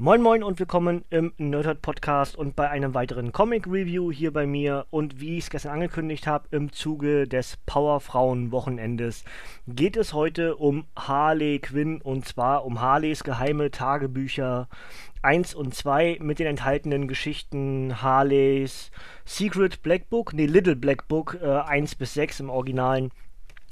Moin 0.00 0.22
Moin 0.22 0.44
und 0.44 0.60
willkommen 0.60 1.04
im 1.10 1.32
Nerdhurt 1.38 1.82
Podcast 1.82 2.36
und 2.36 2.54
bei 2.54 2.70
einem 2.70 2.94
weiteren 2.94 3.32
Comic 3.32 3.66
Review 3.66 4.12
hier 4.12 4.32
bei 4.32 4.46
mir. 4.46 4.86
Und 4.90 5.20
wie 5.20 5.38
ich 5.38 5.46
es 5.46 5.50
gestern 5.50 5.72
angekündigt 5.72 6.28
habe, 6.28 6.46
im 6.52 6.70
Zuge 6.70 7.26
des 7.26 7.56
Powerfrauen 7.66 8.52
Wochenendes 8.52 9.24
geht 9.66 9.96
es 9.96 10.12
heute 10.12 10.54
um 10.54 10.86
Harley 10.94 11.58
Quinn 11.58 12.00
und 12.00 12.28
zwar 12.28 12.64
um 12.64 12.80
Harleys 12.80 13.24
geheime 13.24 13.72
Tagebücher 13.72 14.68
1 15.22 15.56
und 15.56 15.74
2 15.74 16.18
mit 16.20 16.38
den 16.38 16.46
enthaltenen 16.46 17.08
Geschichten 17.08 18.00
Harleys 18.00 18.92
Secret 19.24 19.82
Black 19.82 20.08
Book, 20.10 20.32
nee, 20.32 20.46
Little 20.46 20.76
Black 20.76 21.08
Book 21.08 21.38
äh, 21.42 21.44
1 21.44 21.96
bis 21.96 22.14
6 22.14 22.38
im 22.38 22.50
Originalen 22.50 23.10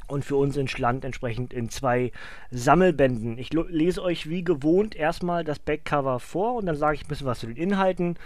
und 0.06 0.24
für 0.24 0.36
uns 0.36 0.56
entstand 0.56 1.04
entsprechend 1.04 1.52
in 1.52 1.68
zwei 1.68 2.12
Sammelbänden. 2.50 3.38
Ich 3.38 3.52
lese 3.52 4.02
euch 4.02 4.28
wie 4.28 4.44
gewohnt 4.44 4.94
erstmal 4.94 5.44
das 5.44 5.58
Backcover 5.58 6.20
vor 6.20 6.54
und 6.54 6.66
dann 6.66 6.76
sage 6.76 6.96
ich 6.96 7.04
ein 7.04 7.08
bisschen 7.08 7.26
was 7.26 7.40
zu 7.40 7.46
den 7.46 7.56
Inhalten 7.56 8.16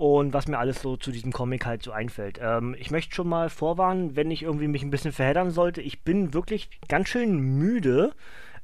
und 0.00 0.32
was 0.32 0.48
mir 0.48 0.58
alles 0.58 0.80
so 0.80 0.96
zu 0.96 1.12
diesem 1.12 1.30
Comic 1.30 1.66
halt 1.66 1.82
so 1.82 1.92
einfällt. 1.92 2.40
Ähm, 2.42 2.74
ich 2.78 2.90
möchte 2.90 3.14
schon 3.14 3.28
mal 3.28 3.50
vorwarnen, 3.50 4.16
wenn 4.16 4.30
ich 4.30 4.42
irgendwie 4.42 4.66
mich 4.66 4.82
ein 4.82 4.90
bisschen 4.90 5.12
verheddern 5.12 5.50
sollte. 5.50 5.82
Ich 5.82 6.02
bin 6.04 6.32
wirklich 6.32 6.70
ganz 6.88 7.08
schön 7.08 7.38
müde. 7.38 8.12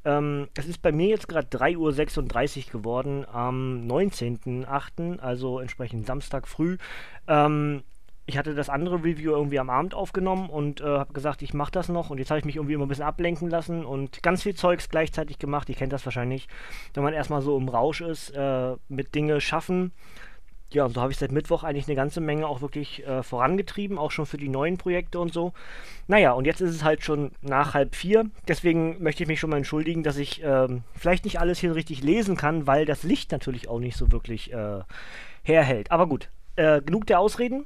Ähm, 0.06 0.48
es 0.55 0.66
ist 0.66 0.80
bei 0.80 0.92
mir 0.92 1.08
jetzt 1.08 1.28
gerade 1.28 1.48
3.36 1.48 2.69
Uhr 2.69 2.72
geworden 2.80 3.27
am 3.30 3.86
19.08., 3.86 5.19
also 5.19 5.60
entsprechend 5.60 6.06
Samstag 6.06 6.48
früh. 6.48 6.78
Ähm, 7.28 7.83
ich 8.26 8.36
hatte 8.36 8.54
das 8.54 8.68
andere 8.68 8.96
Review 8.96 9.30
irgendwie 9.30 9.60
am 9.60 9.70
Abend 9.70 9.94
aufgenommen 9.94 10.50
und 10.50 10.80
äh, 10.80 10.84
habe 10.84 11.12
gesagt, 11.12 11.42
ich 11.42 11.54
mache 11.54 11.70
das 11.70 11.88
noch 11.88 12.10
und 12.10 12.18
jetzt 12.18 12.30
habe 12.30 12.40
ich 12.40 12.44
mich 12.44 12.56
irgendwie 12.56 12.74
immer 12.74 12.84
ein 12.84 12.88
bisschen 12.88 13.04
ablenken 13.04 13.48
lassen 13.48 13.84
und 13.84 14.22
ganz 14.22 14.42
viel 14.42 14.54
Zeugs 14.54 14.88
gleichzeitig 14.88 15.38
gemacht. 15.38 15.68
Ihr 15.68 15.76
kennt 15.76 15.92
das 15.92 16.04
wahrscheinlich, 16.04 16.48
wenn 16.94 17.04
man 17.04 17.14
erstmal 17.14 17.40
so 17.40 17.56
im 17.56 17.68
Rausch 17.68 18.00
ist, 18.00 18.30
äh, 18.30 18.74
mit 18.88 19.14
Dinge 19.14 19.40
schaffen. 19.40 19.92
Ja, 20.72 20.84
und 20.84 20.94
so 20.94 21.00
habe 21.00 21.12
ich 21.12 21.18
seit 21.18 21.30
Mittwoch 21.30 21.62
eigentlich 21.62 21.86
eine 21.86 21.94
ganze 21.94 22.20
Menge 22.20 22.48
auch 22.48 22.60
wirklich 22.60 23.06
äh, 23.06 23.22
vorangetrieben, 23.22 23.98
auch 23.98 24.10
schon 24.10 24.27
für 24.27 24.36
die 24.36 24.48
neuen 24.48 24.78
Projekte 24.78 25.20
und 25.20 25.33
so. 25.33 25.52
Naja, 26.08 26.33
und 26.33 26.44
jetzt 26.44 26.61
ist 26.61 26.74
es 26.74 26.83
halt 26.83 27.05
schon 27.05 27.30
nach 27.40 27.74
halb 27.74 27.94
vier. 27.94 28.28
Deswegen 28.48 29.00
möchte 29.00 29.22
ich 29.22 29.28
mich 29.28 29.38
schon 29.38 29.50
mal 29.50 29.58
entschuldigen, 29.58 30.02
dass 30.02 30.16
ich 30.16 30.42
ähm, 30.42 30.83
vielleicht 30.94 31.24
nicht 31.24 31.38
alles 31.38 31.61
hier 31.61 31.77
richtig 31.77 32.02
lesen 32.02 32.36
kann, 32.36 32.66
weil 32.66 32.84
das 32.84 33.05
Licht 33.05 33.30
natürlich 33.30 33.68
auch 33.68 33.78
nicht 33.78 33.96
so 33.96 34.11
wirklich 34.11 34.52
äh, 34.52 34.80
herhält. 35.44 35.92
Aber 35.92 36.08
gut, 36.08 36.30
äh, 36.56 36.83
genug 36.83 37.06
der 37.06 37.20
Ausreden. 37.20 37.64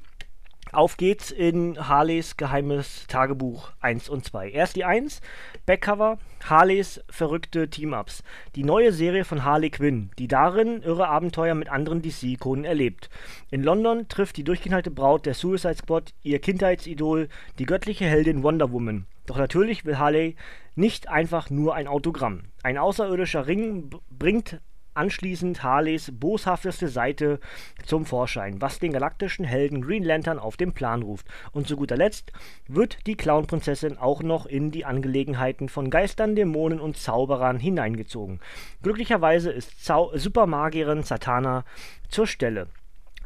Auf 0.73 0.97
geht's 0.97 1.33
in 1.33 1.89
Harleys 1.89 2.37
geheimes 2.37 3.09
Tagebuch 3.09 3.73
1 3.81 4.09
und 4.09 4.25
2. 4.25 4.51
Erst 4.51 4.77
die 4.77 4.85
1, 4.85 5.21
Backcover, 5.67 6.19
Harleys 6.45 7.01
verrückte 7.11 7.69
Team-Ups. 7.69 8.23
Die 8.55 8.63
neue 8.63 8.93
Serie 8.93 9.25
von 9.25 9.45
Harley 9.45 9.71
Quinn, 9.71 10.11
die 10.21 10.29
darin 10.29 10.81
irre 10.83 11.09
Abenteuer 11.09 11.57
mit 11.57 11.69
anderen 11.69 12.03
DC-Ikonen 12.03 12.65
erlebt. 12.65 13.11
In 13.51 13.65
London 13.65 14.07
trifft 14.07 14.37
die 14.37 14.45
durchgeknallte 14.45 14.93
Braut 14.93 15.27
der 15.27 15.35
Suicide 15.35 15.75
Squad 15.75 16.15
ihr 16.23 16.39
Kindheitsidol, 16.39 17.29
die 17.59 17.67
göttliche 17.67 18.05
Heldin 18.05 18.45
Wonder 18.45 18.71
Woman. 18.71 19.07
Doch 19.27 19.39
natürlich 19.39 19.85
will 19.85 19.99
Harley 19.99 20.37
nicht 20.77 21.09
einfach 21.09 21.51
nur 21.51 21.75
ein 21.75 21.89
Autogramm. 21.89 22.43
Ein 22.63 22.79
außerirdischer 22.79 23.49
Ring 23.49 23.91
bringt 24.09 24.61
anschließend 24.95 25.63
Harleys 25.63 26.11
boshafteste 26.13 26.89
Seite 26.89 27.41
zum 27.85 28.07
Vorschein, 28.07 28.61
was 28.61 28.79
den 28.79 28.93
galaktischen 28.93 29.45
Helden 29.45 29.83
Green 29.83 30.05
Lantern 30.05 30.39
auf 30.39 30.57
den 30.57 30.73
Plan 30.73 31.03
ruft. 31.03 31.27
Und 31.53 31.69
zu 31.69 31.77
guter 31.77 31.97
Letzt 31.97 32.33
wird 32.69 33.07
die 33.07 33.17
Clownprinzessin 33.17 33.99
auch 33.99 34.23
noch 34.23 34.47
in 34.47 34.71
die 34.71 34.85
Angelegenheiten 34.85 35.69
von 35.69 35.91
Geistern, 35.91 36.35
Dämonen 36.35 36.81
und 36.81 36.97
Zauberern 36.97 37.59
hineingezogen. 37.59 38.41
Glücklicherweise 38.83 39.51
ist 39.51 39.85
Zau 39.85 40.11
Supermagierin 40.17 41.03
Satana 41.03 41.65
zur 42.09 42.27
Stelle. 42.27 42.69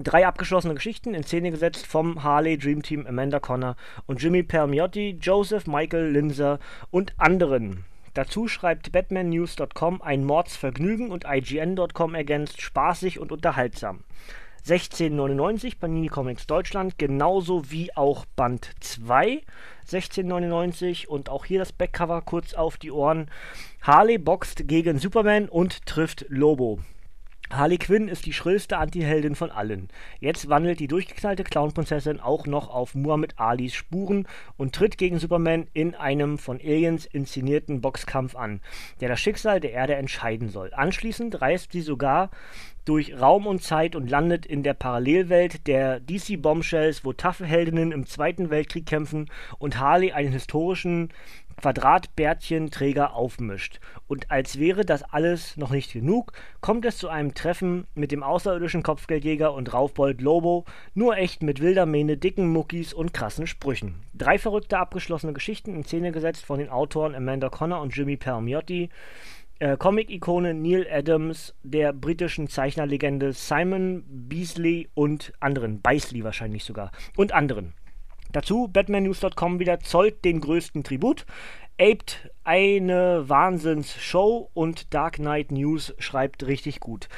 Drei 0.01 0.27
abgeschlossene 0.27 0.75
Geschichten 0.75 1.15
in 1.15 1.23
Szene 1.23 1.53
gesetzt 1.53 1.87
vom 1.87 2.25
Harley 2.25 2.59
Dream 2.59 2.83
Team 2.83 3.07
Amanda 3.07 3.39
Connor 3.39 3.77
und 4.07 4.21
Jimmy 4.21 4.43
Permiotti, 4.43 5.19
Joseph 5.21 5.69
Michael 5.69 6.11
Linzer 6.11 6.59
und 6.91 7.15
anderen. 7.17 7.85
Dazu 8.15 8.47
schreibt 8.47 8.93
batmannews.com 8.93 10.01
ein 10.01 10.25
Mordsvergnügen 10.25 11.11
und 11.11 11.25
IGN.com 11.29 12.15
ergänzt 12.15 12.63
spaßig 12.63 13.19
und 13.19 13.33
unterhaltsam. 13.33 14.05
1699 14.67 15.79
Panini 15.79 16.09
Comics 16.09 16.47
Deutschland, 16.47 16.97
genauso 16.97 17.71
wie 17.71 17.95
auch 17.95 18.25
Band 18.37 18.71
2 18.81 19.43
1699 19.81 21.09
und 21.09 21.29
auch 21.29 21.45
hier 21.45 21.59
das 21.59 21.73
Backcover 21.73 22.23
kurz 22.23 22.55
auf 22.55 22.79
die 22.79 22.91
Ohren. 22.91 23.31
Harley 23.83 24.17
boxt 24.17 24.67
gegen 24.67 24.99
Superman 24.99 25.51
und 25.51 25.85
trifft 25.85 26.25
Lobo. 26.29 26.79
Harley 27.57 27.79
Quinn 27.79 28.09
ist 28.09 28.27
die 28.27 28.33
schrillste 28.33 28.79
Antiheldin 28.79 29.35
von 29.35 29.51
allen. 29.51 29.89
Jetzt 30.21 30.49
wandelt 30.49 30.81
die 30.81 30.89
durchgeknallte 30.89 31.45
Clownprinzessin 31.45 32.21
auch 32.21 32.47
noch 32.47 32.69
auf 32.69 32.95
Muhammad 32.95 33.35
Alis 33.39 33.75
Spuren 33.75 34.27
und 34.57 34.75
tritt 34.75 34.99
gegen 34.99 35.19
Superman 35.19 35.67
in 35.73 35.95
einem 35.95 36.39
von 36.39 36.59
Aliens 36.59 37.07
inszenierten 37.07 37.81
Boxkampf 37.81 38.35
an, 38.35 38.61
der 39.01 39.09
das 39.09 39.21
Schicksal 39.21 39.61
der 39.61 39.73
Erde 39.73 39.95
entscheiden 39.95 40.49
soll. 40.49 40.73
Anschließend 40.75 41.41
reist 41.41 41.73
sie 41.73 41.81
sogar 41.81 42.31
durch 42.85 43.19
Raum 43.19 43.47
und 43.47 43.63
Zeit 43.63 43.97
und 43.97 44.11
landet 44.11 44.45
in 44.45 44.63
der 44.63 44.75
Parallelwelt 44.75 45.67
der 45.67 46.01
DC 46.01 46.41
Bombshells, 46.41 47.05
wo 47.05 47.13
taffe 47.13 47.47
Heldinnen 47.47 47.93
im 47.93 48.07
Zweiten 48.07 48.51
Weltkrieg 48.51 48.87
kämpfen 48.87 49.31
und 49.59 49.79
Harley 49.79 50.13
einen 50.13 50.33
historischen 50.33 51.11
Quadratbärtchenträger 51.57 53.15
aufmischt. 53.15 53.81
Und 54.07 54.31
als 54.31 54.59
wäre 54.59 54.85
das 54.85 55.03
alles 55.03 55.57
noch 55.57 55.71
nicht 55.71 55.93
genug, 55.93 56.33
kommt 56.61 56.85
es 56.85 56.99
zu 56.99 57.09
einem 57.09 57.35
Treffen 57.35 57.87
mit 57.95 58.13
dem 58.13 58.23
außerirdischen 58.23 58.83
Kopfgeldjäger 58.83 59.53
und 59.53 59.73
Raufbold 59.73 60.21
Lobo, 60.21 60.65
nur 60.95 61.17
echt 61.17 61.43
mit 61.43 61.61
wilder 61.61 61.87
Mähne, 61.87 62.17
dicken 62.17 62.53
Muckis 62.53 62.93
und 62.93 63.13
krassen 63.13 63.47
Sprüchen. 63.47 64.03
Drei 64.15 64.39
verrückte 64.39 64.79
abgeschlossene 64.79 65.33
Geschichten 65.33 65.75
in 65.75 65.85
Szene 65.85 66.13
gesetzt 66.13 66.45
von 66.45 66.59
den 66.59 66.69
Autoren 66.69 67.15
Amanda 67.15 67.49
Connor 67.49 67.81
und 67.81 67.97
Jimmy 67.97 68.17
Palmiotti. 68.17 68.91
Äh, 69.61 69.77
Comic-Ikone 69.77 70.53
Neil 70.53 70.87
Adams, 70.91 71.55
der 71.63 71.93
britischen 71.93 72.49
Zeichnerlegende 72.49 73.33
Simon 73.33 74.05
Beasley 74.09 74.89
und 74.95 75.33
anderen, 75.39 75.81
Beisley 75.81 76.25
wahrscheinlich 76.25 76.65
sogar, 76.65 76.91
und 77.17 77.33
anderen. 77.33 77.73
Dazu 78.35 78.67
batmannews.com 78.67 79.61
wieder 79.61 79.79
zollt 79.79 80.25
den 80.25 80.41
größten 80.41 80.83
Tribut, 80.83 81.25
aped 81.81 82.31
eine 82.43 83.29
Wahnsinnsshow 83.29 84.51
und 84.55 84.93
Dark 84.93 85.15
Knight 85.15 85.53
News 85.53 85.95
schreibt 85.99 86.45
richtig 86.45 86.81
gut. 86.81 87.09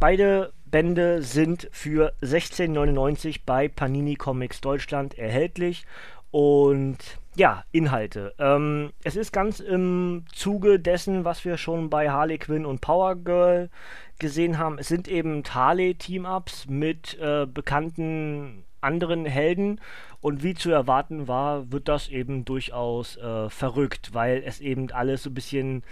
Beide 0.00 0.52
Bände 0.66 1.22
sind 1.22 1.68
für 1.70 2.12
16,99 2.22 3.42
bei 3.46 3.68
Panini 3.68 4.16
Comics 4.16 4.60
Deutschland 4.60 5.16
erhältlich 5.16 5.84
und 6.32 6.98
ja, 7.36 7.62
Inhalte. 7.70 8.34
Ähm, 8.40 8.90
es 9.04 9.14
ist 9.14 9.32
ganz 9.32 9.60
im 9.60 10.24
Zuge 10.32 10.80
dessen, 10.80 11.24
was 11.24 11.44
wir 11.44 11.56
schon 11.56 11.88
bei 11.88 12.10
Harley 12.10 12.38
Quinn 12.38 12.66
und 12.66 12.80
Power 12.80 13.14
Girl 13.14 13.70
gesehen 14.18 14.58
haben. 14.58 14.78
Es 14.78 14.88
sind 14.88 15.06
eben 15.06 15.44
Harley-Team-Ups 15.48 16.66
mit 16.66 17.16
äh, 17.20 17.46
bekannten 17.46 18.64
anderen 18.84 19.26
Helden. 19.26 19.80
Und 20.20 20.42
wie 20.42 20.54
zu 20.54 20.70
erwarten 20.70 21.28
war, 21.28 21.70
wird 21.70 21.88
das 21.88 22.08
eben 22.08 22.44
durchaus 22.44 23.16
äh, 23.18 23.50
verrückt, 23.50 24.14
weil 24.14 24.42
es 24.46 24.60
eben 24.60 24.90
alles 24.90 25.24
so 25.24 25.30
ein 25.30 25.34
bisschen 25.34 25.82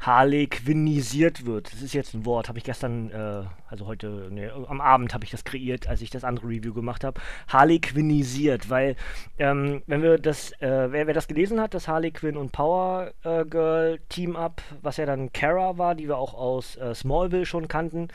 Harley-Quinnisiert 0.00 1.44
wird. 1.44 1.72
Das 1.72 1.82
ist 1.82 1.92
jetzt 1.92 2.14
ein 2.14 2.24
Wort, 2.24 2.48
habe 2.48 2.58
ich 2.58 2.64
gestern, 2.64 3.10
äh, 3.10 3.42
also 3.68 3.86
heute, 3.86 4.28
nee, 4.30 4.48
am 4.48 4.80
Abend 4.80 5.12
habe 5.12 5.24
ich 5.24 5.30
das 5.30 5.44
kreiert, 5.44 5.88
als 5.88 6.02
ich 6.02 6.10
das 6.10 6.24
andere 6.24 6.46
Review 6.46 6.72
gemacht 6.72 7.04
habe. 7.04 7.20
Harley-Quinnisiert, 7.48 8.70
weil, 8.70 8.96
ähm, 9.38 9.82
wenn 9.86 10.02
wir 10.02 10.18
das, 10.18 10.52
äh, 10.60 10.92
wer, 10.92 11.06
wer, 11.06 11.14
das 11.14 11.26
gelesen 11.26 11.60
hat, 11.60 11.74
das 11.74 11.88
Harley 11.88 12.12
Quinn 12.12 12.36
und 12.36 12.52
Power 12.52 13.12
äh, 13.24 13.44
Girl 13.44 13.98
Team-Up, 14.08 14.62
was 14.82 14.96
ja 14.96 15.06
dann 15.06 15.32
Kara 15.32 15.76
war, 15.78 15.94
die 15.94 16.08
wir 16.08 16.16
auch 16.16 16.34
aus 16.34 16.76
äh, 16.76 16.94
Smallville 16.94 17.44
schon 17.44 17.68
kannten, 17.68 18.08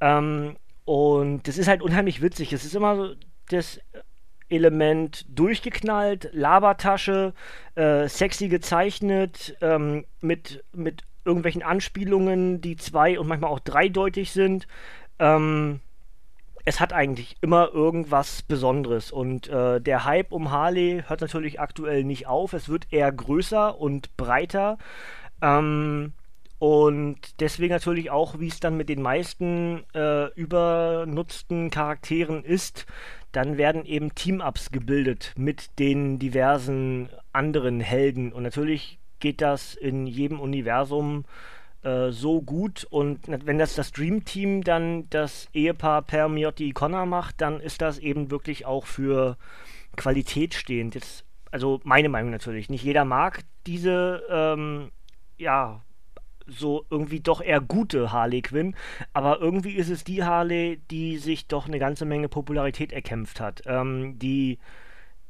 ähm, 0.00 0.56
und 0.84 1.46
das 1.46 1.56
ist 1.56 1.68
halt 1.68 1.82
unheimlich 1.82 2.20
witzig. 2.20 2.52
Es 2.52 2.64
ist 2.64 2.74
immer 2.74 2.96
so 2.96 3.14
das 3.52 3.80
Element 4.48 5.24
durchgeknallt, 5.28 6.30
Labertasche, 6.32 7.34
äh, 7.76 8.08
sexy 8.08 8.48
gezeichnet, 8.48 9.56
ähm, 9.60 10.04
mit, 10.20 10.64
mit 10.72 11.04
irgendwelchen 11.24 11.62
Anspielungen, 11.62 12.60
die 12.60 12.76
zwei 12.76 13.18
und 13.18 13.28
manchmal 13.28 13.50
auch 13.50 13.60
dreideutig 13.60 14.32
sind. 14.32 14.66
Ähm, 15.18 15.80
es 16.64 16.80
hat 16.80 16.92
eigentlich 16.92 17.36
immer 17.40 17.70
irgendwas 17.72 18.42
Besonderes 18.42 19.12
und 19.12 19.48
äh, 19.48 19.80
der 19.80 20.04
Hype 20.04 20.32
um 20.32 20.50
Harley 20.50 21.04
hört 21.06 21.20
natürlich 21.20 21.60
aktuell 21.60 22.04
nicht 22.04 22.26
auf. 22.26 22.52
Es 22.52 22.68
wird 22.68 22.92
eher 22.92 23.10
größer 23.10 23.78
und 23.78 24.16
breiter. 24.16 24.78
Ähm, 25.40 26.12
und 26.58 27.40
deswegen 27.40 27.72
natürlich 27.72 28.10
auch, 28.10 28.38
wie 28.38 28.48
es 28.48 28.60
dann 28.60 28.76
mit 28.76 28.90
den 28.90 29.00
meisten 29.00 29.84
äh, 29.94 30.26
übernutzten 30.34 31.70
Charakteren 31.70 32.44
ist, 32.44 32.84
dann 33.32 33.56
werden 33.58 33.84
eben 33.84 34.14
Team-Ups 34.14 34.70
gebildet 34.70 35.32
mit 35.36 35.78
den 35.78 36.18
diversen 36.18 37.08
anderen 37.32 37.80
Helden. 37.80 38.32
Und 38.32 38.42
natürlich 38.42 38.98
geht 39.20 39.40
das 39.40 39.74
in 39.74 40.06
jedem 40.06 40.40
Universum 40.40 41.24
äh, 41.82 42.10
so 42.10 42.42
gut 42.42 42.86
und 42.90 43.20
wenn 43.26 43.58
das 43.58 43.74
das 43.74 43.92
Dream 43.92 44.24
Team 44.24 44.62
dann 44.62 45.08
das 45.10 45.48
Ehepaar 45.54 46.02
Per 46.02 46.28
Miotti 46.28 46.72
Connor 46.72 47.06
macht, 47.06 47.40
dann 47.40 47.60
ist 47.60 47.80
das 47.80 47.98
eben 47.98 48.30
wirklich 48.30 48.66
auch 48.66 48.86
für 48.86 49.38
Qualität 49.96 50.54
stehend. 50.54 50.94
Jetzt, 50.94 51.24
also 51.50 51.80
meine 51.84 52.08
Meinung 52.08 52.30
natürlich. 52.30 52.68
Nicht 52.68 52.84
jeder 52.84 53.04
mag 53.04 53.40
diese, 53.66 54.22
ähm, 54.30 54.90
ja, 55.38 55.82
so 56.50 56.84
irgendwie 56.90 57.20
doch 57.20 57.40
eher 57.40 57.60
gute 57.60 58.12
Harley 58.12 58.42
Quinn, 58.42 58.74
aber 59.12 59.40
irgendwie 59.40 59.72
ist 59.72 59.88
es 59.88 60.04
die 60.04 60.24
Harley, 60.24 60.80
die 60.90 61.16
sich 61.18 61.46
doch 61.46 61.66
eine 61.66 61.78
ganze 61.78 62.04
Menge 62.04 62.28
Popularität 62.28 62.92
erkämpft 62.92 63.40
hat. 63.40 63.62
Ähm, 63.66 64.18
die, 64.18 64.58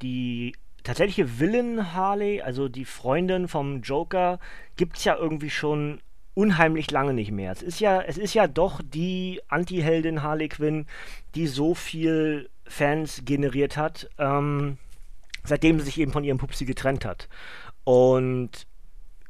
die 0.01 0.53
tatsächliche 0.83 1.39
Villain 1.39 1.93
Harley, 1.93 2.41
also 2.41 2.67
die 2.67 2.85
Freundin 2.85 3.47
vom 3.47 3.81
Joker, 3.81 4.39
gibt 4.77 4.97
es 4.97 5.03
ja 5.03 5.15
irgendwie 5.15 5.49
schon 5.49 6.01
unheimlich 6.33 6.89
lange 6.91 7.13
nicht 7.13 7.31
mehr. 7.31 7.51
Es 7.51 7.61
ist 7.61 7.79
ja, 7.79 8.01
es 8.01 8.17
ist 8.17 8.33
ja 8.33 8.47
doch 8.47 8.81
die 8.83 9.41
Anti-Heldin 9.47 10.23
Harley 10.23 10.49
Quinn, 10.49 10.87
die 11.35 11.47
so 11.47 11.75
viel 11.75 12.49
Fans 12.65 13.23
generiert 13.25 13.77
hat, 13.77 14.09
ähm, 14.17 14.77
seitdem 15.43 15.79
sie 15.79 15.85
sich 15.85 15.99
eben 15.99 16.11
von 16.11 16.23
ihrem 16.23 16.37
Pupsi 16.37 16.65
getrennt 16.65 17.05
hat. 17.05 17.27
Und 17.83 18.67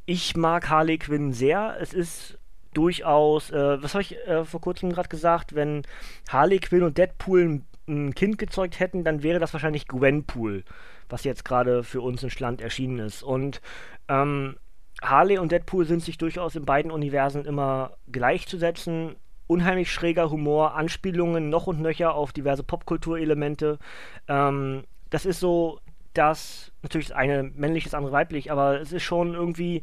ich 0.06 0.36
mag 0.36 0.68
Harley 0.68 0.98
Quinn 0.98 1.32
sehr. 1.32 1.76
Es 1.80 1.92
ist 1.92 2.38
durchaus, 2.74 3.50
äh, 3.50 3.82
was 3.82 3.94
habe 3.94 4.02
ich 4.02 4.16
äh, 4.26 4.44
vor 4.44 4.60
kurzem 4.60 4.92
gerade 4.92 5.08
gesagt, 5.08 5.54
wenn 5.54 5.82
Harley 6.28 6.58
Quinn 6.58 6.82
und 6.82 6.98
Deadpool 6.98 7.42
ein, 7.42 7.66
ein, 7.88 8.14
Kind 8.14 8.38
gezeugt 8.38 8.80
hätten, 8.80 9.04
dann 9.04 9.22
wäre 9.22 9.38
das 9.38 9.52
wahrscheinlich 9.52 9.88
Gwenpool, 9.88 10.64
was 11.08 11.24
jetzt 11.24 11.44
gerade 11.44 11.84
für 11.84 12.00
uns 12.00 12.22
in 12.22 12.30
Schland 12.30 12.60
erschienen 12.60 12.98
ist. 12.98 13.22
Und 13.22 13.60
ähm, 14.08 14.56
Harley 15.02 15.38
und 15.38 15.52
Deadpool 15.52 15.84
sind 15.84 16.02
sich 16.02 16.18
durchaus 16.18 16.56
in 16.56 16.64
beiden 16.64 16.90
Universen 16.90 17.44
immer 17.44 17.96
gleichzusetzen. 18.10 19.16
Unheimlich 19.46 19.92
schräger 19.92 20.30
Humor, 20.30 20.74
Anspielungen 20.74 21.50
noch 21.50 21.66
und 21.66 21.80
nöcher 21.80 22.14
auf 22.14 22.32
diverse 22.32 22.62
Popkulturelemente. 22.62 23.78
Ähm, 24.28 24.84
das 25.10 25.26
ist 25.26 25.40
so 25.40 25.80
das, 26.14 26.72
natürlich 26.82 27.08
das 27.08 27.16
eine 27.16 27.42
männlich, 27.42 27.84
das 27.84 27.94
andere 27.94 28.12
weiblich, 28.12 28.50
aber 28.50 28.80
es 28.80 28.92
ist 28.92 29.02
schon 29.02 29.34
irgendwie 29.34 29.82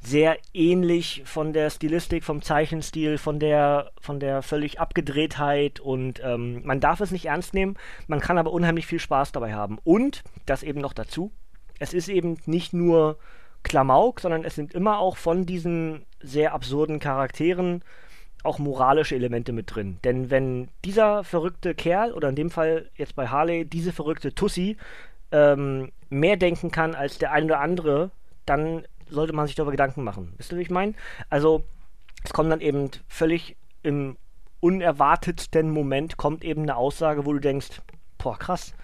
sehr 0.00 0.38
ähnlich 0.52 1.22
von 1.24 1.52
der 1.52 1.70
Stilistik, 1.70 2.22
vom 2.22 2.42
Zeichenstil, 2.42 3.18
von 3.18 3.40
der, 3.40 3.90
von 4.00 4.20
der 4.20 4.42
völlig 4.42 4.78
Abgedrehtheit 4.78 5.80
und 5.80 6.20
ähm, 6.22 6.62
man 6.64 6.80
darf 6.80 7.00
es 7.00 7.10
nicht 7.10 7.26
ernst 7.26 7.54
nehmen, 7.54 7.76
man 8.06 8.20
kann 8.20 8.38
aber 8.38 8.52
unheimlich 8.52 8.86
viel 8.86 9.00
Spaß 9.00 9.32
dabei 9.32 9.54
haben. 9.54 9.78
Und, 9.84 10.22
das 10.44 10.62
eben 10.62 10.80
noch 10.80 10.92
dazu, 10.92 11.32
es 11.78 11.92
ist 11.92 12.08
eben 12.08 12.38
nicht 12.46 12.72
nur 12.72 13.18
Klamauk, 13.62 14.20
sondern 14.20 14.44
es 14.44 14.54
sind 14.54 14.74
immer 14.74 14.98
auch 14.98 15.16
von 15.16 15.44
diesen 15.44 16.04
sehr 16.20 16.54
absurden 16.54 17.00
Charakteren 17.00 17.82
auch 18.44 18.58
moralische 18.60 19.16
Elemente 19.16 19.52
mit 19.52 19.74
drin. 19.74 19.98
Denn 20.04 20.30
wenn 20.30 20.68
dieser 20.84 21.24
verrückte 21.24 21.74
Kerl, 21.74 22.12
oder 22.12 22.28
in 22.28 22.36
dem 22.36 22.50
Fall 22.50 22.88
jetzt 22.94 23.16
bei 23.16 23.26
Harley, 23.26 23.64
diese 23.64 23.92
verrückte 23.92 24.34
Tussi, 24.34 24.76
ähm, 25.32 25.92
mehr 26.08 26.36
denken 26.36 26.70
kann 26.70 26.94
als 26.94 27.18
der 27.18 27.32
eine 27.32 27.46
oder 27.46 27.60
andere, 27.60 28.10
dann 28.44 28.84
sollte 29.08 29.32
man 29.32 29.46
sich 29.46 29.56
darüber 29.56 29.72
Gedanken 29.72 30.04
machen. 30.04 30.34
Wisst 30.36 30.52
ihr, 30.52 30.58
wie 30.58 30.62
ich 30.62 30.70
meine? 30.70 30.94
Also, 31.30 31.64
es 32.24 32.32
kommt 32.32 32.50
dann 32.50 32.60
eben 32.60 32.90
völlig 33.08 33.56
im 33.82 34.16
unerwartetsten 34.60 35.70
Moment 35.70 36.16
kommt 36.16 36.42
eben 36.42 36.62
eine 36.62 36.76
Aussage, 36.76 37.24
wo 37.24 37.32
du 37.32 37.38
denkst, 37.38 37.82
boah, 38.18 38.38
krass, 38.38 38.74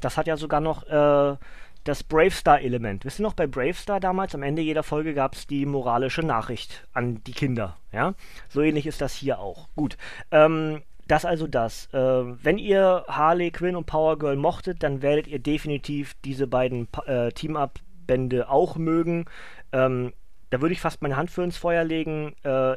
das 0.00 0.16
hat 0.16 0.26
ja 0.26 0.36
sogar 0.36 0.60
noch 0.60 0.86
äh, 0.88 1.36
das 1.84 2.04
Bravestar-Element. 2.04 3.04
Wisst 3.04 3.20
ihr 3.20 3.22
noch, 3.22 3.34
bei 3.34 3.46
Bravestar 3.46 3.98
damals, 3.98 4.34
am 4.34 4.42
Ende 4.42 4.62
jeder 4.62 4.82
Folge 4.82 5.14
gab 5.14 5.34
es 5.34 5.46
die 5.46 5.66
moralische 5.66 6.22
Nachricht 6.22 6.86
an 6.92 7.22
die 7.24 7.32
Kinder. 7.32 7.76
Ja, 7.92 8.14
so 8.48 8.60
ähnlich 8.60 8.86
ist 8.86 9.00
das 9.00 9.14
hier 9.14 9.38
auch. 9.38 9.68
Gut. 9.74 9.96
Ähm, 10.30 10.82
das 11.12 11.26
also 11.26 11.46
das. 11.46 11.92
Äh, 11.92 11.98
wenn 11.98 12.56
ihr 12.56 13.04
Harley 13.06 13.50
Quinn 13.50 13.76
und 13.76 13.84
Power 13.84 14.18
Girl 14.18 14.36
mochtet, 14.36 14.82
dann 14.82 15.02
werdet 15.02 15.26
ihr 15.26 15.38
definitiv 15.38 16.14
diese 16.24 16.46
beiden 16.46 16.88
äh, 17.04 17.30
Team-Up-Bände 17.32 18.48
auch 18.48 18.76
mögen. 18.76 19.26
Ähm, 19.72 20.14
da 20.48 20.62
würde 20.62 20.72
ich 20.72 20.80
fast 20.80 21.02
meine 21.02 21.18
Hand 21.18 21.30
für 21.30 21.44
ins 21.44 21.58
Feuer 21.58 21.84
legen. 21.84 22.34
Äh, 22.44 22.76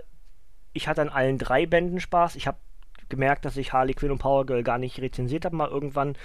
ich 0.73 0.89
hatte 0.89 1.01
an 1.01 1.07
allen 1.07 1.37
drei 1.37 1.65
Bänden 1.65 2.01
Spaß. 2.01 2.35
Ich 2.35 2.45
habe 2.45 2.57
gemerkt, 3.07 3.45
dass 3.45 3.55
ich 3.55 3.71
Harley 3.71 3.93
Quinn 3.93 4.11
und 4.11 4.17
Power 4.17 4.45
Girl 4.45 4.63
gar 4.63 4.79
nicht 4.79 4.99
rezensiert 4.99 5.45
habe, 5.45 5.55
mal 5.55 5.69
irgendwann. 5.69 6.17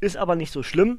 Ist 0.00 0.16
aber 0.16 0.34
nicht 0.34 0.50
so 0.50 0.64
schlimm. 0.64 0.98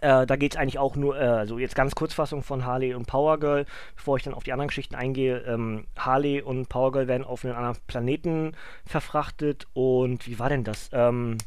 Äh, 0.00 0.26
da 0.26 0.36
geht 0.36 0.54
es 0.54 0.58
eigentlich 0.58 0.78
auch 0.78 0.96
nur, 0.96 1.20
äh, 1.20 1.24
also 1.24 1.58
jetzt 1.58 1.74
ganz 1.74 1.94
Kurzfassung 1.94 2.42
von 2.42 2.64
Harley 2.64 2.94
und 2.94 3.06
Power 3.06 3.38
Girl, 3.38 3.66
bevor 3.94 4.16
ich 4.16 4.22
dann 4.22 4.34
auf 4.34 4.42
die 4.42 4.52
anderen 4.52 4.68
Geschichten 4.68 4.94
eingehe. 4.94 5.38
Ähm, 5.46 5.86
Harley 5.96 6.40
und 6.42 6.68
Power 6.68 6.92
Girl 6.92 7.08
werden 7.08 7.24
auf 7.24 7.44
einen 7.44 7.54
anderen 7.54 7.76
Planeten 7.86 8.56
verfrachtet 8.84 9.66
und 9.74 10.26
wie 10.26 10.38
war 10.38 10.48
denn 10.48 10.64
das? 10.64 10.90
Ähm, 10.92 11.38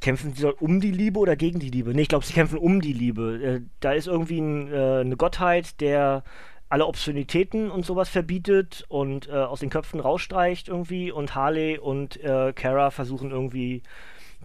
kämpfen 0.00 0.32
sie 0.32 0.52
um 0.52 0.80
die 0.80 0.90
Liebe 0.90 1.18
oder 1.18 1.36
gegen 1.36 1.58
die 1.58 1.70
Liebe? 1.70 1.94
Ne, 1.94 2.02
ich 2.02 2.08
glaube, 2.08 2.24
sie 2.24 2.32
kämpfen 2.32 2.58
um 2.58 2.80
die 2.80 2.92
Liebe. 2.92 3.40
Äh, 3.42 3.60
da 3.80 3.92
ist 3.92 4.06
irgendwie 4.06 4.40
ein, 4.40 4.72
äh, 4.72 5.00
eine 5.00 5.16
Gottheit, 5.16 5.80
der 5.80 6.24
alle 6.68 6.86
Obszönitäten 6.86 7.70
und 7.70 7.86
sowas 7.86 8.08
verbietet 8.08 8.84
und 8.88 9.28
äh, 9.28 9.32
aus 9.32 9.60
den 9.60 9.70
Köpfen 9.70 10.00
rausstreicht 10.00 10.68
irgendwie 10.68 11.10
und 11.10 11.34
Harley 11.34 11.78
und 11.78 12.22
äh, 12.22 12.52
Kara 12.52 12.90
versuchen 12.90 13.30
irgendwie 13.30 13.82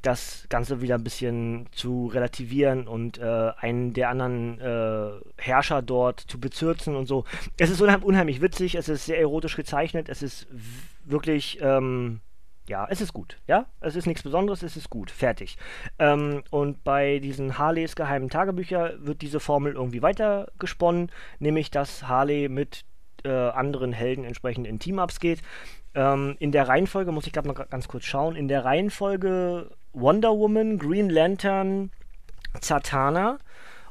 das 0.03 0.45
Ganze 0.49 0.81
wieder 0.81 0.95
ein 0.95 1.03
bisschen 1.03 1.67
zu 1.71 2.07
relativieren 2.07 2.87
und 2.87 3.17
äh, 3.17 3.51
einen 3.57 3.93
der 3.93 4.09
anderen 4.09 4.59
äh, 4.59 5.11
Herrscher 5.41 5.81
dort 5.81 6.19
zu 6.19 6.39
bezürzen 6.39 6.95
und 6.95 7.07
so. 7.07 7.23
Es 7.57 7.69
ist 7.69 7.81
unheim 7.81 8.03
unheimlich 8.03 8.41
witzig, 8.41 8.75
es 8.75 8.89
ist 8.89 9.05
sehr 9.05 9.19
erotisch 9.19 9.55
gezeichnet, 9.55 10.09
es 10.09 10.21
ist 10.21 10.47
wirklich, 11.05 11.57
ähm, 11.61 12.19
ja, 12.67 12.85
es 12.89 12.99
ist 12.99 13.13
gut, 13.13 13.37
ja, 13.47 13.65
es 13.79 13.95
ist 13.95 14.05
nichts 14.05 14.23
Besonderes, 14.23 14.61
es 14.61 14.75
ist 14.75 14.89
gut, 14.89 15.09
fertig. 15.09 15.57
Ähm, 15.99 16.43
und 16.51 16.83
bei 16.83 17.19
diesen 17.19 17.57
Harleys 17.57 17.95
geheimen 17.95 18.29
Tagebücher 18.29 18.93
wird 18.99 19.21
diese 19.21 19.39
Formel 19.39 19.73
irgendwie 19.73 20.01
weitergesponnen, 20.01 21.11
nämlich 21.39 21.71
dass 21.71 22.07
Harley 22.09 22.49
mit 22.49 22.83
äh, 23.23 23.29
anderen 23.29 23.93
Helden 23.93 24.25
entsprechend 24.25 24.67
in 24.67 24.79
Team-Ups 24.79 25.21
geht. 25.21 25.41
Ähm, 25.95 26.35
in 26.39 26.51
der 26.51 26.67
Reihenfolge, 26.67 27.13
muss 27.13 27.27
ich 27.27 27.33
gerade 27.33 27.47
mal 27.47 27.53
ganz 27.53 27.87
kurz 27.87 28.03
schauen, 28.03 28.35
in 28.35 28.49
der 28.49 28.65
Reihenfolge 28.65 29.69
Wonder 29.93 30.37
Woman, 30.37 30.77
Green 30.77 31.09
Lantern, 31.09 31.91
Zatanna. 32.59 33.37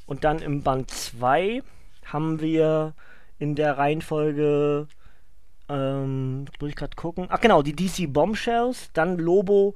Und 0.07 0.25
dann 0.25 0.41
im 0.41 0.63
Band 0.63 0.91
2 0.91 1.63
haben 2.05 2.41
wir 2.41 2.95
in 3.39 3.55
der 3.55 3.79
Reihenfolge, 3.79 4.89
ähm, 5.69 6.45
muss 6.61 6.71
ich 6.71 6.77
gerade 6.77 6.97
gucken, 6.97 7.27
ach 7.31 7.41
genau, 7.41 7.63
die 7.63 7.75
DC 7.75 8.13
Bombshells, 8.13 8.91
dann 8.93 9.19
Lobo 9.19 9.75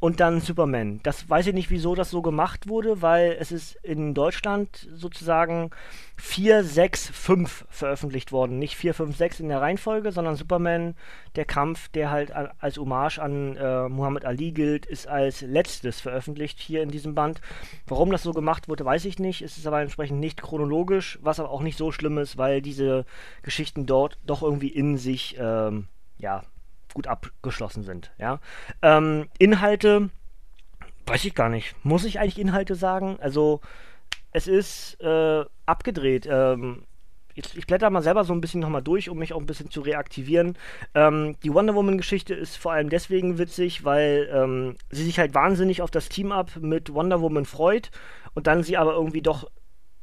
und 0.00 0.20
dann 0.20 0.40
Superman. 0.40 1.00
Das 1.02 1.28
weiß 1.28 1.48
ich 1.48 1.54
nicht, 1.54 1.70
wieso 1.70 1.94
das 1.94 2.10
so 2.10 2.22
gemacht 2.22 2.68
wurde, 2.68 3.02
weil 3.02 3.36
es 3.38 3.52
ist 3.52 3.76
in 3.82 4.14
Deutschland 4.14 4.88
sozusagen 4.92 5.70
4, 6.16 6.64
6, 6.64 7.10
5 7.10 7.66
veröffentlicht 7.68 8.32
worden. 8.32 8.58
Nicht 8.58 8.76
4, 8.76 8.94
5, 8.94 9.16
6 9.16 9.40
in 9.40 9.48
der 9.48 9.60
Reihenfolge, 9.60 10.12
sondern 10.12 10.36
Superman, 10.36 10.94
der 11.34 11.44
Kampf, 11.44 11.88
der 11.88 12.10
halt 12.10 12.32
als 12.32 12.78
Hommage 12.78 13.18
an 13.18 13.56
äh, 13.56 13.88
Muhammad 13.88 14.24
Ali 14.24 14.52
gilt, 14.52 14.86
ist 14.86 15.06
als 15.08 15.42
letztes 15.42 16.00
veröffentlicht 16.00 16.58
hier 16.60 16.82
in 16.82 16.90
diesem 16.90 17.14
Band. 17.14 17.40
Warum 17.86 18.10
das 18.10 18.22
so 18.22 18.32
gemacht 18.32 18.68
wurde, 18.68 18.84
weiß 18.84 19.04
ich 19.04 19.18
nicht. 19.18 19.42
Es 19.42 19.58
ist 19.58 19.66
aber 19.66 19.80
entsprechend 19.80 20.20
nicht 20.20 20.42
chronologisch, 20.42 21.18
was 21.22 21.40
aber 21.40 21.50
auch 21.50 21.62
nicht 21.62 21.76
so 21.78 21.92
schlimm 21.92 22.18
ist, 22.18 22.36
weil 22.36 22.62
diese 22.62 23.04
Geschichten 23.42 23.86
dort 23.86 24.18
doch 24.26 24.42
irgendwie 24.42 24.68
in 24.68 24.96
sich, 24.96 25.36
ähm, 25.38 25.88
ja, 26.18 26.42
gut 26.96 27.06
abgeschlossen 27.06 27.84
sind. 27.84 28.10
Ja? 28.18 28.40
Ähm, 28.80 29.28
Inhalte, 29.38 30.08
weiß 31.06 31.26
ich 31.26 31.34
gar 31.34 31.50
nicht. 31.50 31.76
Muss 31.84 32.06
ich 32.06 32.18
eigentlich 32.18 32.38
Inhalte 32.38 32.74
sagen? 32.74 33.18
Also, 33.20 33.60
es 34.32 34.48
ist 34.48 34.98
äh, 35.02 35.44
abgedreht. 35.66 36.26
Ähm, 36.30 36.84
jetzt, 37.34 37.54
ich 37.54 37.66
blätter 37.66 37.90
mal 37.90 38.02
selber 38.02 38.24
so 38.24 38.32
ein 38.32 38.40
bisschen 38.40 38.60
nochmal 38.60 38.82
durch, 38.82 39.10
um 39.10 39.18
mich 39.18 39.34
auch 39.34 39.40
ein 39.40 39.46
bisschen 39.46 39.70
zu 39.70 39.82
reaktivieren. 39.82 40.56
Ähm, 40.94 41.36
die 41.44 41.52
Wonder 41.52 41.74
Woman-Geschichte 41.74 42.32
ist 42.34 42.56
vor 42.56 42.72
allem 42.72 42.88
deswegen 42.88 43.36
witzig, 43.36 43.84
weil 43.84 44.30
ähm, 44.32 44.76
sie 44.90 45.04
sich 45.04 45.18
halt 45.18 45.34
wahnsinnig 45.34 45.82
auf 45.82 45.90
das 45.90 46.08
Team-Up 46.08 46.56
mit 46.56 46.94
Wonder 46.94 47.20
Woman 47.20 47.44
freut 47.44 47.90
und 48.32 48.46
dann 48.46 48.62
sie 48.62 48.78
aber 48.78 48.94
irgendwie 48.94 49.22
doch 49.22 49.50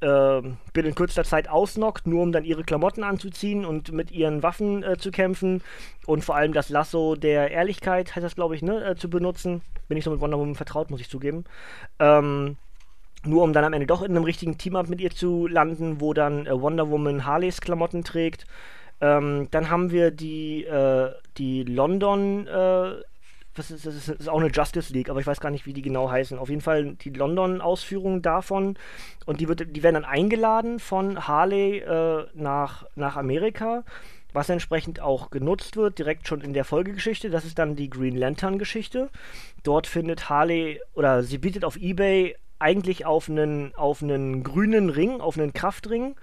äh, 0.04 0.42
binnen 0.74 0.96
kürzester 0.96 1.24
Zeit 1.24 1.50
ausnockt, 1.50 2.06
nur 2.06 2.22
um 2.22 2.32
dann 2.32 2.46
ihre 2.46 2.64
Klamotten 2.64 3.04
anzuziehen 3.04 3.66
und 3.66 3.92
mit 3.92 4.12
ihren 4.12 4.44
Waffen 4.44 4.84
äh, 4.84 4.98
zu 4.98 5.10
kämpfen 5.12 5.62
und 6.06 6.24
vor 6.24 6.36
allem 6.36 6.54
das 6.54 6.70
Lasso 6.70 7.16
der 7.16 7.52
Ehrlichkeit, 7.52 8.16
heißt 8.16 8.24
das 8.24 8.36
glaube 8.36 8.56
ich, 8.56 8.62
ne, 8.62 8.84
äh, 8.84 8.96
zu 8.96 9.10
benutzen. 9.10 9.62
Bin 9.88 9.98
ich 9.98 10.04
so 10.04 10.12
mit 10.12 10.22
Wonder 10.22 10.38
Woman 10.38 10.56
vertraut, 10.56 10.92
muss 10.92 11.02
ich 11.02 11.10
zugeben. 11.10 11.46
Ähm, 12.00 12.58
nur 13.26 13.44
um 13.44 13.54
dann 13.54 13.64
am 13.64 13.74
Ende 13.74 13.88
doch 13.88 14.02
in 14.02 14.12
einem 14.12 14.26
richtigen 14.26 14.58
Team-Up 14.58 14.90
mit 14.90 15.00
ihr 15.00 15.12
zu 15.12 15.48
landen, 15.48 16.02
wo 16.02 16.14
dann 16.14 16.46
äh, 16.46 16.62
Wonder 16.62 16.90
Woman 16.90 17.26
Harleys 17.26 17.62
Klamotten 17.62 18.04
trägt. 18.04 18.46
Ähm, 19.02 19.48
dann 19.52 19.70
haben 19.70 19.92
wir 19.92 20.12
die, 20.12 20.66
äh, 20.66 21.12
die 21.38 21.64
London 21.64 22.48
äh, 22.48 22.96
was 23.56 23.72
ist, 23.72 23.86
das 23.86 24.10
ist 24.10 24.30
auch 24.30 24.40
eine 24.40 24.50
Justice 24.50 24.92
League, 24.92 25.10
aber 25.10 25.20
ich 25.20 25.28
weiß 25.28 25.40
gar 25.40 25.52
nicht, 25.52 25.66
wie 25.66 25.74
die 25.74 25.82
genau 25.82 26.10
heißen. 26.10 26.40
Auf 26.40 26.50
jeden 26.50 26.62
Fall 26.62 26.96
die 26.96 27.12
London-Ausführung 27.12 28.22
davon. 28.22 28.78
Und 29.26 29.42
die, 29.42 29.48
wird, 29.48 29.76
die 29.76 29.84
werden 29.84 29.96
dann 29.96 30.06
eingeladen 30.06 30.80
von 30.80 31.28
Harley 31.28 31.80
äh, 31.80 32.26
nach, 32.34 32.86
nach 32.96 33.16
Amerika 33.16 33.84
was 34.34 34.50
entsprechend 34.50 35.00
auch 35.00 35.30
genutzt 35.30 35.78
wird, 35.78 36.00
direkt 36.00 36.28
schon 36.28 36.42
in 36.42 36.54
der 36.54 36.66
Folgegeschichte. 36.66 37.30
Das 37.30 37.46
ist 37.46 37.60
dann 37.60 37.76
die 37.76 37.90
Green 37.90 38.18
Lantern-Geschichte. 38.18 39.10
Dort 39.62 39.88
findet 39.88 40.30
Harley 40.30 40.82
oder 40.96 41.24
sie 41.24 41.38
bietet 41.38 41.64
auf 41.64 41.78
Ebay 41.78 42.36
eigentlich 42.60 43.06
auf 43.06 43.30
einen, 43.30 43.76
auf 43.76 44.02
einen 44.02 44.44
grünen 44.44 44.90
Ring, 44.90 45.22
auf 45.22 45.38
einen 45.38 45.54
Kraftring 45.54 46.16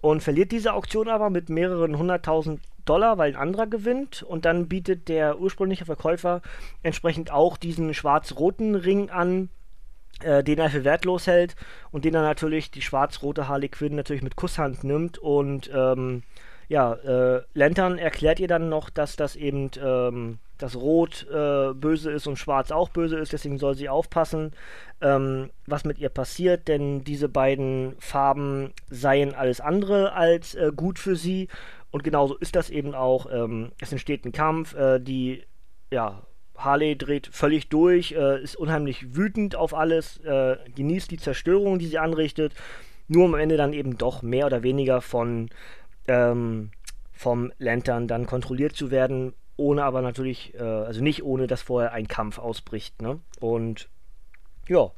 und 0.00 0.22
verliert 0.22 0.52
diese 0.52 0.72
Auktion 0.72 1.08
aber 1.08 1.30
mit 1.30 1.48
mehreren 1.48 1.98
hunderttausend 1.98 2.60
Dollar, 2.84 3.18
weil 3.18 3.30
ein 3.30 3.40
anderer 3.40 3.66
gewinnt. 3.66 4.22
Und 4.22 4.44
dann 4.44 4.68
bietet 4.68 5.08
der 5.08 5.38
ursprüngliche 5.38 5.84
Verkäufer 5.84 6.42
entsprechend 6.82 7.30
auch 7.30 7.56
diesen 7.56 7.94
schwarz-roten 7.94 8.74
Ring 8.74 9.10
an, 9.10 9.48
äh, 10.22 10.42
den 10.42 10.58
er 10.58 10.70
für 10.70 10.84
wertlos 10.84 11.26
hält 11.26 11.56
und 11.90 12.04
den 12.04 12.14
er 12.14 12.22
natürlich 12.22 12.70
die 12.70 12.82
schwarz-rote 12.82 13.48
Harley 13.48 13.68
Quinn 13.68 13.94
natürlich 13.94 14.22
mit 14.22 14.36
Kusshand 14.36 14.84
nimmt. 14.84 15.18
Und 15.18 15.70
ähm, 15.74 16.22
ja, 16.68 16.94
äh, 16.94 17.42
Lantern 17.54 17.98
erklärt 17.98 18.40
ihr 18.40 18.48
dann 18.48 18.68
noch, 18.68 18.90
dass 18.90 19.16
das 19.16 19.36
eben 19.36 19.70
ähm, 19.82 20.38
das 20.62 20.76
Rot 20.76 21.26
äh, 21.30 21.72
böse 21.74 22.10
ist 22.10 22.26
und 22.26 22.38
Schwarz 22.38 22.70
auch 22.70 22.90
böse 22.90 23.18
ist, 23.18 23.32
deswegen 23.32 23.58
soll 23.58 23.74
sie 23.74 23.88
aufpassen, 23.88 24.52
ähm, 25.00 25.50
was 25.66 25.84
mit 25.84 25.98
ihr 25.98 26.08
passiert, 26.08 26.68
denn 26.68 27.02
diese 27.04 27.28
beiden 27.28 27.94
Farben 27.98 28.72
seien 28.88 29.34
alles 29.34 29.60
andere 29.60 30.12
als 30.12 30.54
äh, 30.54 30.72
gut 30.74 30.98
für 30.98 31.16
sie. 31.16 31.48
Und 31.90 32.04
genauso 32.04 32.36
ist 32.36 32.54
das 32.54 32.70
eben 32.70 32.94
auch. 32.94 33.26
Ähm, 33.32 33.72
es 33.80 33.90
entsteht 33.90 34.24
ein 34.24 34.32
Kampf, 34.32 34.74
äh, 34.74 35.00
die 35.00 35.44
ja, 35.90 36.22
Harley 36.56 36.96
dreht 36.96 37.28
völlig 37.32 37.68
durch, 37.68 38.12
äh, 38.12 38.42
ist 38.42 38.56
unheimlich 38.56 39.16
wütend 39.16 39.56
auf 39.56 39.74
alles, 39.74 40.18
äh, 40.18 40.56
genießt 40.76 41.10
die 41.10 41.18
Zerstörung, 41.18 41.78
die 41.78 41.86
sie 41.86 41.98
anrichtet, 41.98 42.54
nur 43.08 43.24
am 43.24 43.34
Ende 43.34 43.56
dann 43.56 43.72
eben 43.72 43.98
doch 43.98 44.22
mehr 44.22 44.46
oder 44.46 44.62
weniger 44.62 45.00
von 45.00 45.50
ähm, 46.06 46.70
vom 47.12 47.52
Lantern 47.58 48.08
dann 48.08 48.26
kontrolliert 48.26 48.74
zu 48.74 48.90
werden, 48.90 49.34
ohne 49.60 49.84
aber 49.84 50.02
natürlich, 50.02 50.54
äh, 50.54 50.62
also 50.62 51.02
nicht 51.02 51.22
ohne, 51.22 51.46
dass 51.46 51.62
vorher 51.62 51.92
ein 51.92 52.08
Kampf 52.08 52.38
ausbricht. 52.38 53.00
Ne? 53.02 53.20
Und 53.38 53.88
ja, 54.66 54.90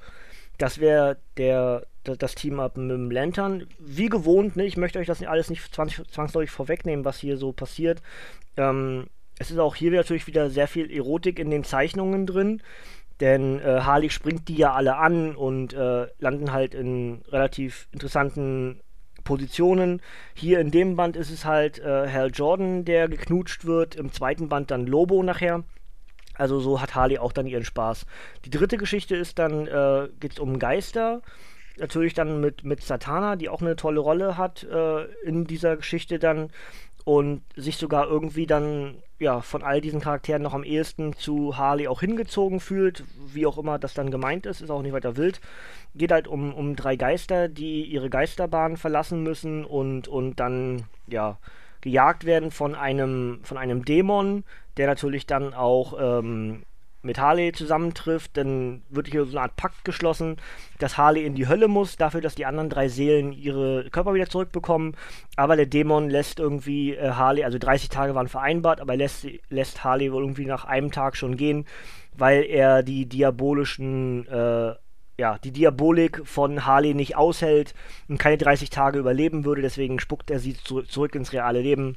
das 0.56 0.78
wäre 0.78 1.18
der, 1.36 1.86
das 2.04 2.34
Team-Up 2.34 2.76
mit 2.76 2.90
dem 2.90 3.10
Lantern. 3.10 3.66
Wie 3.78 4.08
gewohnt, 4.08 4.56
ne? 4.56 4.64
ich 4.64 4.76
möchte 4.76 4.98
euch 4.98 5.06
das 5.06 5.22
alles 5.22 5.50
nicht 5.50 5.74
zwangsläufig 5.74 6.50
vorwegnehmen, 6.50 7.04
was 7.04 7.18
hier 7.18 7.36
so 7.36 7.52
passiert. 7.52 8.00
Ähm, 8.56 9.08
es 9.38 9.50
ist 9.50 9.58
auch 9.58 9.74
hier 9.74 9.90
natürlich 9.90 10.26
wieder 10.26 10.50
sehr 10.50 10.68
viel 10.68 10.90
Erotik 10.90 11.38
in 11.38 11.50
den 11.50 11.64
Zeichnungen 11.64 12.26
drin. 12.26 12.62
Denn 13.20 13.60
äh, 13.60 13.80
Harley 13.80 14.10
springt 14.10 14.48
die 14.48 14.56
ja 14.56 14.72
alle 14.72 14.96
an 14.96 15.36
und 15.36 15.74
äh, 15.74 16.06
landen 16.18 16.52
halt 16.52 16.74
in 16.74 17.22
relativ 17.28 17.88
interessanten 17.92 18.80
Positionen. 19.24 20.00
Hier 20.34 20.60
in 20.60 20.70
dem 20.70 20.96
Band 20.96 21.16
ist 21.16 21.30
es 21.30 21.44
halt 21.44 21.78
äh, 21.78 22.08
Hal 22.08 22.30
Jordan, 22.32 22.84
der 22.84 23.08
geknutscht 23.08 23.64
wird. 23.64 23.94
Im 23.94 24.12
zweiten 24.12 24.48
Band 24.48 24.70
dann 24.70 24.86
Lobo 24.86 25.22
nachher. 25.22 25.64
Also 26.34 26.60
so 26.60 26.80
hat 26.80 26.94
Harley 26.94 27.18
auch 27.18 27.32
dann 27.32 27.46
ihren 27.46 27.64
Spaß. 27.64 28.06
Die 28.44 28.50
dritte 28.50 28.78
Geschichte 28.78 29.16
ist 29.16 29.38
dann, 29.38 29.66
äh, 29.66 30.08
geht 30.20 30.32
es 30.32 30.38
um 30.38 30.58
Geister. 30.58 31.22
Natürlich 31.78 32.14
dann 32.14 32.40
mit, 32.40 32.64
mit 32.64 32.82
Satana, 32.82 33.36
die 33.36 33.48
auch 33.48 33.60
eine 33.60 33.76
tolle 33.76 34.00
Rolle 34.00 34.36
hat 34.36 34.62
äh, 34.64 35.04
in 35.24 35.46
dieser 35.46 35.76
Geschichte 35.76 36.18
dann 36.18 36.50
und 37.04 37.42
sich 37.56 37.76
sogar 37.76 38.06
irgendwie 38.08 38.46
dann 38.46 39.02
ja 39.18 39.40
von 39.40 39.62
all 39.62 39.80
diesen 39.80 40.00
Charakteren 40.00 40.42
noch 40.42 40.54
am 40.54 40.64
ehesten 40.64 41.14
zu 41.14 41.56
Harley 41.56 41.88
auch 41.88 42.00
hingezogen 42.00 42.60
fühlt, 42.60 43.04
wie 43.32 43.46
auch 43.46 43.58
immer 43.58 43.78
das 43.78 43.94
dann 43.94 44.10
gemeint 44.10 44.46
ist, 44.46 44.60
ist 44.60 44.70
auch 44.70 44.82
nicht 44.82 44.92
weiter 44.92 45.16
wild. 45.16 45.40
Geht 45.94 46.12
halt 46.12 46.28
um, 46.28 46.52
um 46.54 46.76
drei 46.76 46.96
Geister, 46.96 47.48
die 47.48 47.84
ihre 47.84 48.10
Geisterbahn 48.10 48.76
verlassen 48.76 49.22
müssen 49.22 49.64
und, 49.64 50.08
und 50.08 50.40
dann 50.40 50.84
ja 51.06 51.38
gejagt 51.80 52.24
werden 52.24 52.50
von 52.50 52.74
einem 52.74 53.40
von 53.42 53.58
einem 53.58 53.84
Dämon, 53.84 54.44
der 54.76 54.86
natürlich 54.86 55.26
dann 55.26 55.52
auch 55.52 55.94
ähm, 56.00 56.62
mit 57.02 57.18
Harley 57.18 57.52
zusammentrifft, 57.52 58.36
dann 58.36 58.82
wird 58.88 59.08
hier 59.08 59.24
so 59.24 59.36
eine 59.36 59.42
Art 59.42 59.56
Pakt 59.56 59.84
geschlossen, 59.84 60.36
dass 60.78 60.96
Harley 60.96 61.24
in 61.24 61.34
die 61.34 61.48
Hölle 61.48 61.68
muss, 61.68 61.96
dafür, 61.96 62.20
dass 62.20 62.34
die 62.34 62.46
anderen 62.46 62.70
drei 62.70 62.88
Seelen 62.88 63.32
ihre 63.32 63.88
Körper 63.90 64.14
wieder 64.14 64.28
zurückbekommen. 64.28 64.96
Aber 65.36 65.56
der 65.56 65.66
Dämon 65.66 66.08
lässt 66.08 66.38
irgendwie 66.38 66.94
äh, 66.94 67.10
Harley, 67.10 67.44
also 67.44 67.58
30 67.58 67.88
Tage 67.88 68.14
waren 68.14 68.28
vereinbart, 68.28 68.80
aber 68.80 68.96
lässt, 68.96 69.26
lässt 69.50 69.84
Harley 69.84 70.12
wohl 70.12 70.22
irgendwie 70.22 70.46
nach 70.46 70.64
einem 70.64 70.92
Tag 70.92 71.16
schon 71.16 71.36
gehen, 71.36 71.66
weil 72.16 72.44
er 72.44 72.82
die 72.82 73.06
diabolischen, 73.06 74.26
äh, 74.28 74.74
ja, 75.18 75.38
die 75.44 75.52
Diabolik 75.52 76.22
von 76.24 76.64
Harley 76.66 76.94
nicht 76.94 77.16
aushält 77.16 77.74
und 78.08 78.18
keine 78.18 78.38
30 78.38 78.70
Tage 78.70 78.98
überleben 78.98 79.44
würde. 79.44 79.62
Deswegen 79.62 79.98
spuckt 79.98 80.30
er 80.30 80.38
sie 80.38 80.54
zu 80.54 80.82
zurück 80.82 81.14
ins 81.14 81.32
reale 81.32 81.60
Leben 81.60 81.96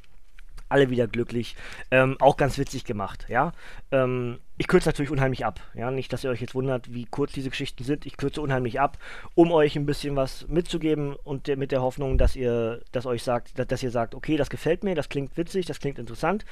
alle 0.68 0.90
wieder 0.90 1.06
glücklich. 1.06 1.56
Ähm, 1.90 2.16
auch 2.20 2.36
ganz 2.36 2.58
witzig 2.58 2.84
gemacht, 2.84 3.26
ja. 3.28 3.52
Ähm, 3.90 4.38
ich 4.58 4.68
kürze 4.68 4.88
natürlich 4.88 5.10
unheimlich 5.10 5.44
ab, 5.44 5.60
ja. 5.74 5.90
Nicht, 5.90 6.12
dass 6.12 6.24
ihr 6.24 6.30
euch 6.30 6.40
jetzt 6.40 6.54
wundert, 6.54 6.92
wie 6.92 7.04
kurz 7.04 7.32
diese 7.32 7.50
Geschichten 7.50 7.84
sind. 7.84 8.06
Ich 8.06 8.16
kürze 8.16 8.40
unheimlich 8.40 8.80
ab, 8.80 8.98
um 9.34 9.52
euch 9.52 9.76
ein 9.76 9.86
bisschen 9.86 10.16
was 10.16 10.48
mitzugeben 10.48 11.14
und 11.24 11.48
mit 11.56 11.72
der 11.72 11.82
Hoffnung, 11.82 12.18
dass 12.18 12.36
ihr, 12.36 12.82
dass 12.92 13.06
euch 13.06 13.22
sagt, 13.22 13.58
dass, 13.58 13.66
dass 13.66 13.82
ihr 13.82 13.90
sagt, 13.90 14.14
okay, 14.14 14.36
das 14.36 14.50
gefällt 14.50 14.84
mir, 14.84 14.94
das 14.94 15.08
klingt 15.08 15.36
witzig, 15.36 15.66
das 15.66 15.80
klingt 15.80 15.98
interessant 15.98 16.44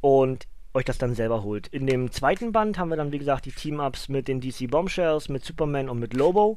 und 0.00 0.46
euch 0.74 0.84
das 0.84 0.98
dann 0.98 1.14
selber 1.14 1.42
holt. 1.42 1.66
In 1.68 1.86
dem 1.86 2.10
zweiten 2.12 2.52
Band 2.52 2.78
haben 2.78 2.90
wir 2.90 2.96
dann, 2.96 3.12
wie 3.12 3.18
gesagt, 3.18 3.46
die 3.46 3.52
Team-Ups 3.52 4.08
mit 4.08 4.28
den 4.28 4.40
DC 4.40 4.70
Bombshells, 4.70 5.28
mit 5.28 5.44
Superman 5.44 5.88
und 5.88 5.98
mit 5.98 6.14
Lobo. 6.14 6.56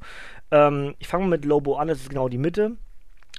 Ähm, 0.51 0.95
ich 0.99 1.07
fange 1.07 1.27
mit 1.27 1.45
Lobo 1.45 1.75
an, 1.75 1.87
das 1.87 2.01
ist 2.01 2.09
genau 2.09 2.29
die 2.29 2.37
Mitte, 2.37 2.77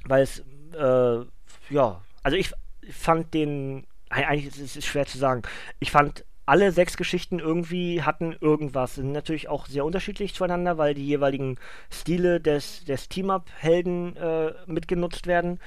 weil 0.04 0.22
es, 0.22 0.40
äh, 0.76 1.24
ja, 1.70 2.00
also 2.22 2.36
ich, 2.36 2.52
fand 2.90 3.34
den, 3.34 3.86
eigentlich 4.10 4.46
ist 4.46 4.76
es 4.76 4.84
schwer 4.84 5.06
zu 5.06 5.18
sagen, 5.18 5.42
ich 5.80 5.90
fand 5.90 6.24
alle 6.44 6.72
sechs 6.72 6.96
Geschichten 6.96 7.38
irgendwie 7.38 8.02
hatten 8.02 8.34
irgendwas. 8.40 8.96
Sind 8.96 9.12
natürlich 9.12 9.48
auch 9.48 9.66
sehr 9.66 9.84
unterschiedlich 9.84 10.34
zueinander, 10.34 10.76
weil 10.76 10.94
die 10.94 11.06
jeweiligen 11.06 11.56
Stile 11.90 12.40
des, 12.40 12.84
des 12.84 13.08
Team-Up-Helden 13.08 14.16
äh, 14.16 14.52
mitgenutzt 14.66 15.26
werden. 15.26 15.60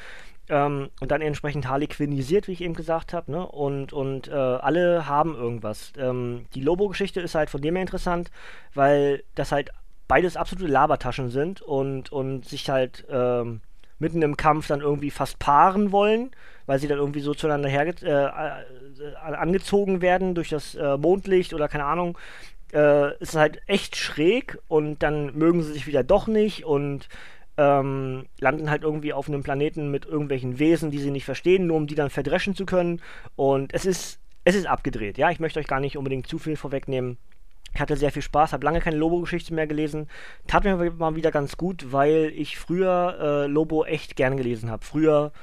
Ähm, 0.50 0.90
und 1.00 1.12
dann 1.12 1.22
entsprechend 1.22 1.68
Harley 1.68 1.88
Quinnisiert, 1.88 2.48
wie 2.48 2.52
ich 2.52 2.62
eben 2.62 2.76
gesagt 2.76 3.14
habe, 3.14 3.32
ne? 3.32 3.48
Und, 3.48 3.94
und 3.94 4.28
äh, 4.28 4.34
alle 4.34 5.08
haben 5.08 5.34
irgendwas. 5.34 5.92
Ähm, 5.98 6.46
die 6.54 6.62
Lobo-Geschichte 6.62 7.22
ist 7.22 7.36
halt 7.36 7.50
von 7.50 7.62
dem 7.62 7.76
her 7.76 7.82
interessant, 7.82 8.30
weil 8.74 9.24
das 9.34 9.52
halt 9.52 9.72
beides 10.08 10.38
absolute 10.38 10.72
Labertaschen 10.72 11.30
sind 11.30 11.62
und, 11.62 12.12
und 12.12 12.46
sich 12.46 12.70
halt 12.70 13.06
ähm, 13.10 13.62
mitten 14.00 14.22
im 14.22 14.38
Kampf 14.38 14.68
dann 14.68 14.82
irgendwie 14.82 15.12
fast 15.12 15.40
paaren 15.40 15.92
wollen, 15.92 16.32
weil 16.66 16.80
sie 16.80 16.88
dann 16.88 16.98
irgendwie 16.98 17.22
so 17.22 17.34
zueinander 17.34 17.70
äh, 17.70 17.90
äh, 17.92 19.16
angezogen 19.16 20.02
werden 20.02 20.36
durch 20.36 20.50
das 20.50 20.76
äh, 20.76 20.98
Mondlicht 20.98 21.54
oder 21.54 21.68
keine 21.68 21.86
Ahnung. 21.86 22.18
Äh, 22.74 23.18
ist 23.20 23.36
halt 23.36 23.62
echt 23.68 23.96
schräg 23.96 24.58
und 24.68 25.02
dann 25.04 25.38
mögen 25.38 25.64
sie 25.64 25.74
sich 25.74 25.88
wieder 25.88 26.04
doch 26.04 26.28
nicht 26.28 26.66
und 26.66 27.08
ähm, 27.58 28.26
landen 28.40 28.70
halt 28.70 28.84
irgendwie 28.84 29.14
auf 29.14 29.28
einem 29.28 29.44
Planeten 29.44 29.92
mit 29.92 30.06
irgendwelchen 30.06 30.60
Wesen, 30.60 30.92
die 30.92 31.00
sie 31.00 31.12
nicht 31.12 31.26
verstehen, 31.26 31.68
nur 31.68 31.78
um 31.78 31.88
die 31.88 31.96
dann 31.96 32.10
verdreschen 32.10 32.56
zu 32.56 32.66
können. 32.66 33.02
Und 33.36 33.74
es 33.74 33.86
ist, 33.86 34.20
es 34.44 34.56
ist 34.56 34.68
abgedreht, 34.68 35.18
ja. 35.18 35.30
Ich 35.32 35.40
möchte 35.40 35.60
euch 35.60 35.68
gar 35.68 35.80
nicht 35.80 35.98
unbedingt 35.98 36.28
zu 36.28 36.38
viel 36.38 36.58
vorwegnehmen. 36.58 37.18
Ich 37.76 37.82
hatte 37.82 37.98
sehr 37.98 38.12
viel 38.12 38.22
Spaß, 38.22 38.54
habe 38.54 38.64
lange 38.64 38.80
keine 38.80 38.96
Lobo-Geschichte 38.96 39.54
mehr 39.54 39.68
gelesen. 39.68 40.08
Tat 40.48 40.64
mir 40.64 40.78
mal 40.92 41.16
wieder 41.18 41.30
ganz 41.30 41.58
gut, 41.58 41.92
weil 41.92 42.32
ich 42.34 42.58
früher 42.58 43.18
äh, 43.20 43.48
Lobo 43.48 43.84
echt 43.84 44.16
gern 44.16 44.38
gelesen 44.38 44.72
habe. 44.72 44.86
Früher 44.86 45.34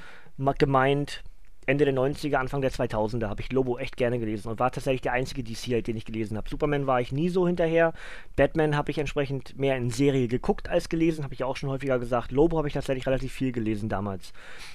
gemeint, 0.58 1.22
Ende 1.66 1.84
der 1.84 1.94
90er, 1.94 2.36
Anfang 2.36 2.60
der 2.60 2.72
2000er 2.72 3.28
habe 3.28 3.40
ich 3.40 3.52
Lobo 3.52 3.78
echt 3.78 3.96
gerne 3.96 4.18
gelesen 4.18 4.48
und 4.48 4.58
war 4.58 4.72
tatsächlich 4.72 5.02
der 5.02 5.12
einzige 5.12 5.44
DC-Held, 5.44 5.86
den 5.86 5.96
ich 5.96 6.04
gelesen 6.04 6.36
habe. 6.36 6.48
Superman 6.48 6.88
war 6.88 7.00
ich 7.00 7.12
nie 7.12 7.28
so 7.28 7.46
hinterher. 7.46 7.92
Batman 8.34 8.76
habe 8.76 8.90
ich 8.90 8.98
entsprechend 8.98 9.56
mehr 9.58 9.76
in 9.76 9.90
Serie 9.90 10.26
geguckt 10.26 10.68
als 10.68 10.88
gelesen, 10.88 11.22
habe 11.22 11.34
ich 11.34 11.44
auch 11.44 11.56
schon 11.56 11.70
häufiger 11.70 12.00
gesagt. 12.00 12.32
Lobo 12.32 12.58
habe 12.58 12.66
ich 12.66 12.74
tatsächlich 12.74 13.06
relativ 13.06 13.32
viel 13.32 13.52
gelesen 13.52 13.88
damals. 13.88 14.32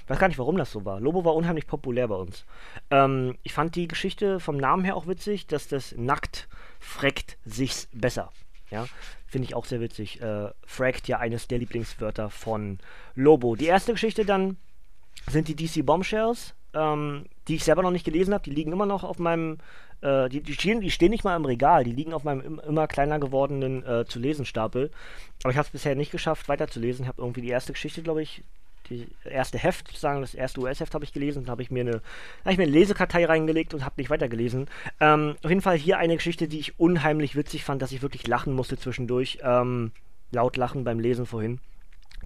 Weiß 0.08 0.18
gar 0.18 0.30
nicht, 0.30 0.40
warum 0.40 0.58
das 0.58 0.72
so 0.72 0.86
war. 0.86 1.02
Lobo 1.02 1.26
war 1.26 1.36
unheimlich 1.36 1.68
populär 1.68 2.08
bei 2.08 2.16
uns. 2.16 2.46
Ähm, 2.90 3.36
ich 3.44 3.54
fand 3.54 3.76
die 3.76 3.90
Geschichte 3.90 4.40
vom 4.40 4.56
Namen 4.56 4.86
her 4.86 4.96
auch 4.96 5.08
witzig, 5.08 5.48
dass 5.48 5.68
das 5.68 5.94
nackt 5.98 6.48
freckt 6.80 7.38
sich's 7.44 7.90
besser. 7.92 8.32
Ja, 8.70 8.86
finde 9.26 9.46
ich 9.46 9.56
auch 9.56 9.66
sehr 9.66 9.82
witzig. 9.82 10.22
Äh, 10.22 10.50
frackt 10.66 11.08
ja 11.08 11.20
eines 11.20 11.48
der 11.48 11.60
Lieblingswörter 11.60 12.30
von 12.30 12.80
Lobo. 13.16 13.56
Die 13.56 13.66
erste 13.66 13.92
Geschichte 13.92 14.26
dann 14.26 14.58
sind 15.30 15.48
die 15.48 15.56
DC 15.56 15.86
Bombshells 15.86 16.54
ähm, 16.78 17.26
die 17.48 17.56
ich 17.56 17.64
selber 17.64 17.82
noch 17.82 17.92
nicht 17.92 18.06
gelesen 18.06 18.34
habe. 18.34 18.44
Die 18.44 18.52
liegen 18.52 18.72
immer 18.72 18.86
noch 18.86 19.04
auf 19.04 19.20
meinem, 19.20 19.58
äh, 20.02 20.30
die, 20.30 20.42
die, 20.42 20.54
stehen, 20.54 20.82
die 20.82 20.92
stehen 20.92 21.10
nicht 21.10 21.24
mal 21.24 21.36
im 21.36 21.46
Regal, 21.46 21.84
die 21.84 21.94
liegen 21.94 22.14
auf 22.14 22.24
meinem 22.24 22.60
immer 22.60 22.88
kleiner 22.88 23.20
gewordenen 23.20 23.86
äh, 23.86 24.06
zu 24.06 24.20
lesen 24.20 24.46
Stapel. 24.46 24.92
Aber 25.44 25.52
ich 25.52 25.58
habe 25.58 25.66
es 25.66 25.72
bisher 25.72 25.96
nicht 25.96 26.12
geschafft, 26.12 26.50
weiterzulesen. 26.50 27.04
Ich 27.04 27.08
habe 27.08 27.22
irgendwie 27.22 27.42
die 27.42 27.50
erste 27.50 27.74
Geschichte, 27.74 28.02
glaube 28.02 28.22
ich, 28.22 28.44
die 28.90 29.08
erste 29.26 29.58
Heft, 29.58 29.88
sozusagen 29.88 30.22
das 30.22 30.34
erste 30.34 30.62
US-Heft 30.62 30.94
habe 30.94 31.04
ich 31.04 31.12
gelesen, 31.12 31.44
dann 31.44 31.52
habe 31.52 31.62
ich 31.62 31.72
mir 31.72 31.82
eine, 31.82 32.02
habe 32.44 32.52
ich 32.52 32.58
mir 32.58 32.64
eine 32.64 32.72
Lesekartei 32.72 33.26
reingelegt 33.26 33.74
und 33.74 33.84
habe 33.84 33.96
nicht 33.98 34.10
weitergelesen. 34.10 34.68
Ähm, 35.00 35.36
auf 35.44 35.50
jeden 35.50 35.62
Fall 35.62 35.78
hier 35.78 35.98
eine 35.98 36.16
Geschichte, 36.16 36.48
die 36.48 36.60
ich 36.60 36.80
unheimlich 36.80 37.36
witzig 37.36 37.66
fand, 37.66 37.82
dass 37.82 37.92
ich 37.92 38.02
wirklich 38.02 38.28
lachen 38.28 38.54
musste 38.54 38.78
zwischendurch. 38.78 39.40
Ähm, 39.44 39.92
laut 40.32 40.58
lachen 40.58 40.84
beim 40.84 41.00
Lesen 41.00 41.26
vorhin. 41.26 41.60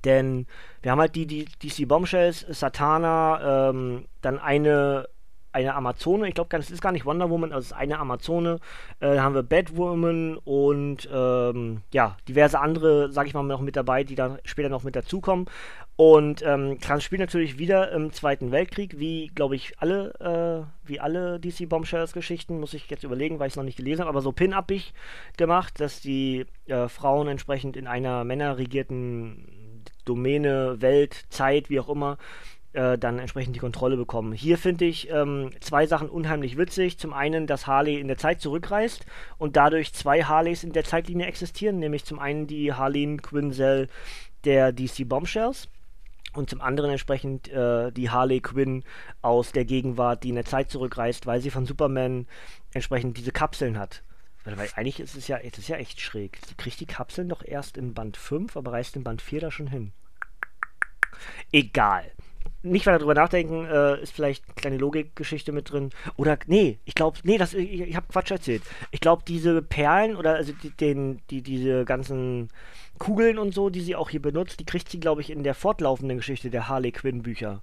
Denn 0.04 0.48
wir 0.82 0.92
haben 0.92 1.00
halt 1.00 1.16
die, 1.16 1.28
die 1.28 1.46
DC 1.46 1.88
Bombshells, 1.88 2.46
Satana, 2.50 3.70
ähm, 3.70 4.06
dann 4.22 4.40
eine 4.40 5.08
eine 5.54 5.76
Amazone. 5.76 6.28
Ich 6.28 6.36
glaube, 6.36 6.56
es 6.58 6.72
ist 6.72 6.82
gar 6.82 6.92
nicht 6.92 7.06
Wonder 7.06 7.30
Woman, 7.30 7.52
also 7.52 7.60
es 7.60 7.66
ist 7.68 7.78
eine 7.78 8.00
Amazone. 8.00 8.60
Äh, 9.00 9.16
da 9.16 9.24
haben 9.24 9.36
wir 9.36 9.44
Batwoman 9.44 10.38
und 10.38 11.10
ähm, 11.14 11.82
ja, 11.94 12.18
diverse 12.28 12.60
andere, 12.60 13.12
sag 13.12 13.28
ich 13.28 13.34
mal, 13.34 13.44
noch 13.44 13.62
mit 13.62 13.76
dabei, 13.76 14.04
die 14.04 14.16
dann 14.16 14.40
später 14.46 14.70
noch 14.70 14.84
mit 14.84 14.96
dazukommen. 14.96 15.46
Und 15.98 16.42
ähm, 16.44 16.78
das 16.88 17.04
spielt 17.04 17.20
natürlich 17.20 17.60
wieder 17.60 17.92
im 17.92 18.12
Zweiten 18.12 18.52
Weltkrieg, 18.52 18.98
wie, 18.98 19.28
glaube 19.28 19.56
ich, 19.56 19.74
alle, 19.80 20.66
äh, 20.86 20.88
wie 20.88 21.00
alle 21.00 21.40
DC 21.40 21.70
Bombshells 21.70 22.14
Geschichten, 22.14 22.60
muss 22.60 22.74
ich 22.74 22.90
jetzt 22.90 23.04
überlegen, 23.04 23.40
weil 23.40 23.48
ich 23.48 23.54
es 23.54 23.58
noch 23.58 23.64
nicht 23.64 23.78
gelesen 23.78 24.02
habe, 24.02 24.10
aber 24.10 24.22
so 24.22 24.32
pin-uppig 24.32 24.94
gemacht, 25.38 25.80
dass 25.80 26.02
die 26.02 26.46
äh, 26.66 26.88
Frauen 26.88 27.28
entsprechend 27.28 27.78
in 27.78 27.88
einer 27.88 28.24
männerregierten 28.24 29.61
Domäne, 30.06 30.82
Welt, 30.82 31.26
Zeit, 31.30 31.70
wie 31.70 31.80
auch 31.80 31.90
immer, 31.90 32.18
äh, 32.74 32.98
dann 32.98 33.20
entsprechend 33.20 33.56
die 33.56 33.60
Kontrolle 33.60 33.98
bekommen. 33.98 34.34
Hier 34.34 34.58
finde 34.58 34.86
ich 34.86 35.10
ähm, 35.10 35.50
zwei 35.60 35.86
Sachen 35.88 36.10
unheimlich 36.10 36.58
witzig. 36.58 36.98
Zum 36.98 37.14
einen, 37.14 37.48
dass 37.48 37.68
Harley 37.68 38.00
in 38.00 38.08
der 38.08 38.18
Zeit 38.18 38.42
zurückreist 38.42 39.06
und 39.38 39.56
dadurch 39.56 39.94
zwei 39.94 40.24
Harleys 40.24 40.64
in 40.64 40.72
der 40.72 40.84
Zeitlinie 40.84 41.26
existieren, 41.26 41.80
nämlich 41.80 42.06
zum 42.06 42.20
einen 42.20 42.48
die 42.48 42.74
Harleen 42.74 43.22
Quinzel 43.22 43.90
der 44.46 44.72
DC 44.72 45.08
Bombshells 45.08 45.68
und 46.34 46.50
zum 46.50 46.62
anderen 46.62 46.92
entsprechend 46.92 47.50
äh, 47.50 47.92
die 47.92 48.10
Harley 48.10 48.40
Quinn 48.40 48.84
aus 49.22 49.52
der 49.52 49.66
Gegenwart, 49.66 50.24
die 50.24 50.30
in 50.30 50.36
der 50.36 50.46
Zeit 50.46 50.70
zurückreist, 50.70 51.26
weil 51.26 51.42
sie 51.42 51.50
von 51.50 51.66
Superman 51.66 52.26
entsprechend 52.74 53.18
diese 53.18 53.32
Kapseln 53.32 53.78
hat. 53.78 54.02
Weil, 54.44 54.58
eigentlich 54.76 55.00
ist 55.00 55.16
es 55.16 55.28
ja, 55.28 55.38
es 55.38 55.58
ist 55.58 55.68
ja 55.68 55.78
echt 55.78 56.02
schräg. 56.02 56.40
Sie 56.48 56.56
kriegt 56.56 56.80
die 56.80 56.86
Kapseln 56.86 57.30
doch 57.30 57.44
erst 57.44 57.78
in 57.78 57.94
Band 57.94 58.18
5, 58.18 58.58
aber 58.58 58.74
reist 58.74 58.96
in 58.96 59.04
Band 59.04 59.22
4 59.22 59.42
da 59.42 59.52
schon 59.52 59.68
hin. 59.68 59.92
Egal 61.52 62.12
nicht 62.64 62.86
weiter 62.86 63.00
drüber 63.00 63.16
nachdenken, 63.16 63.66
äh, 63.66 64.02
ist 64.02 64.14
vielleicht 64.14 64.46
eine 64.46 64.56
kleine 64.56 64.78
Logikgeschichte 64.78 65.52
mit 65.52 65.72
drin. 65.72 65.90
Oder, 66.16 66.38
nee, 66.46 66.80
ich 66.86 66.96
glaube, 66.96 67.18
nee, 67.24 67.38
das, 67.38 67.54
ich, 67.54 67.82
ich 67.82 67.96
habe 67.96 68.08
Quatsch 68.08 68.32
erzählt. 68.32 68.62
Ich 68.92 69.00
glaube, 69.00 69.24
diese 69.28 69.62
Perlen 69.62 70.16
oder 70.16 70.36
also 70.36 70.54
die, 70.54 70.70
den, 70.70 71.22
die, 71.30 71.42
diese 71.42 71.86
ganzen 71.86 72.50
Kugeln 73.00 73.40
und 73.40 73.54
so, 73.54 73.70
die 73.70 73.82
sie 73.82 73.96
auch 73.96 74.10
hier 74.10 74.22
benutzt, 74.22 74.60
die 74.60 74.66
kriegt 74.66 74.90
sie, 74.90 75.00
glaube 75.00 75.22
ich, 75.22 75.32
in 75.32 75.44
der 75.44 75.56
fortlaufenden 75.56 76.18
Geschichte 76.18 76.50
der 76.50 76.68
Harley 76.68 76.92
Quinn 76.92 77.24
Bücher. 77.24 77.62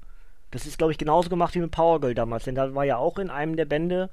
Das 0.50 0.66
ist, 0.66 0.78
glaube 0.78 0.92
ich, 0.92 0.98
genauso 0.98 1.28
gemacht 1.28 1.54
wie 1.54 1.60
mit 1.60 1.70
Power 1.70 2.00
Girl 2.00 2.14
damals, 2.14 2.44
denn 2.44 2.54
da 2.54 2.74
war 2.74 2.84
ja 2.84 2.96
auch 2.96 3.18
in 3.18 3.30
einem 3.30 3.56
der 3.56 3.66
Bände 3.66 4.10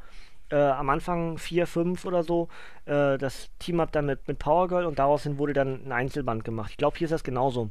äh, 0.50 0.56
am 0.56 0.90
Anfang 0.90 1.38
4, 1.38 1.68
5 1.68 2.06
oder 2.06 2.24
so 2.24 2.50
äh, 2.86 3.18
das 3.18 3.50
Team-Up 3.60 3.92
dann 3.92 4.06
mit, 4.06 4.28
mit 4.28 4.40
Power 4.40 4.68
Girl 4.68 4.86
und 4.86 5.00
daraus 5.00 5.26
wurde 5.38 5.54
dann 5.54 5.86
ein 5.86 5.92
Einzelband 5.92 6.44
gemacht. 6.44 6.72
Ich 6.72 6.78
glaube, 6.78 6.98
hier 6.98 7.06
ist 7.06 7.12
das 7.12 7.24
genauso. 7.24 7.70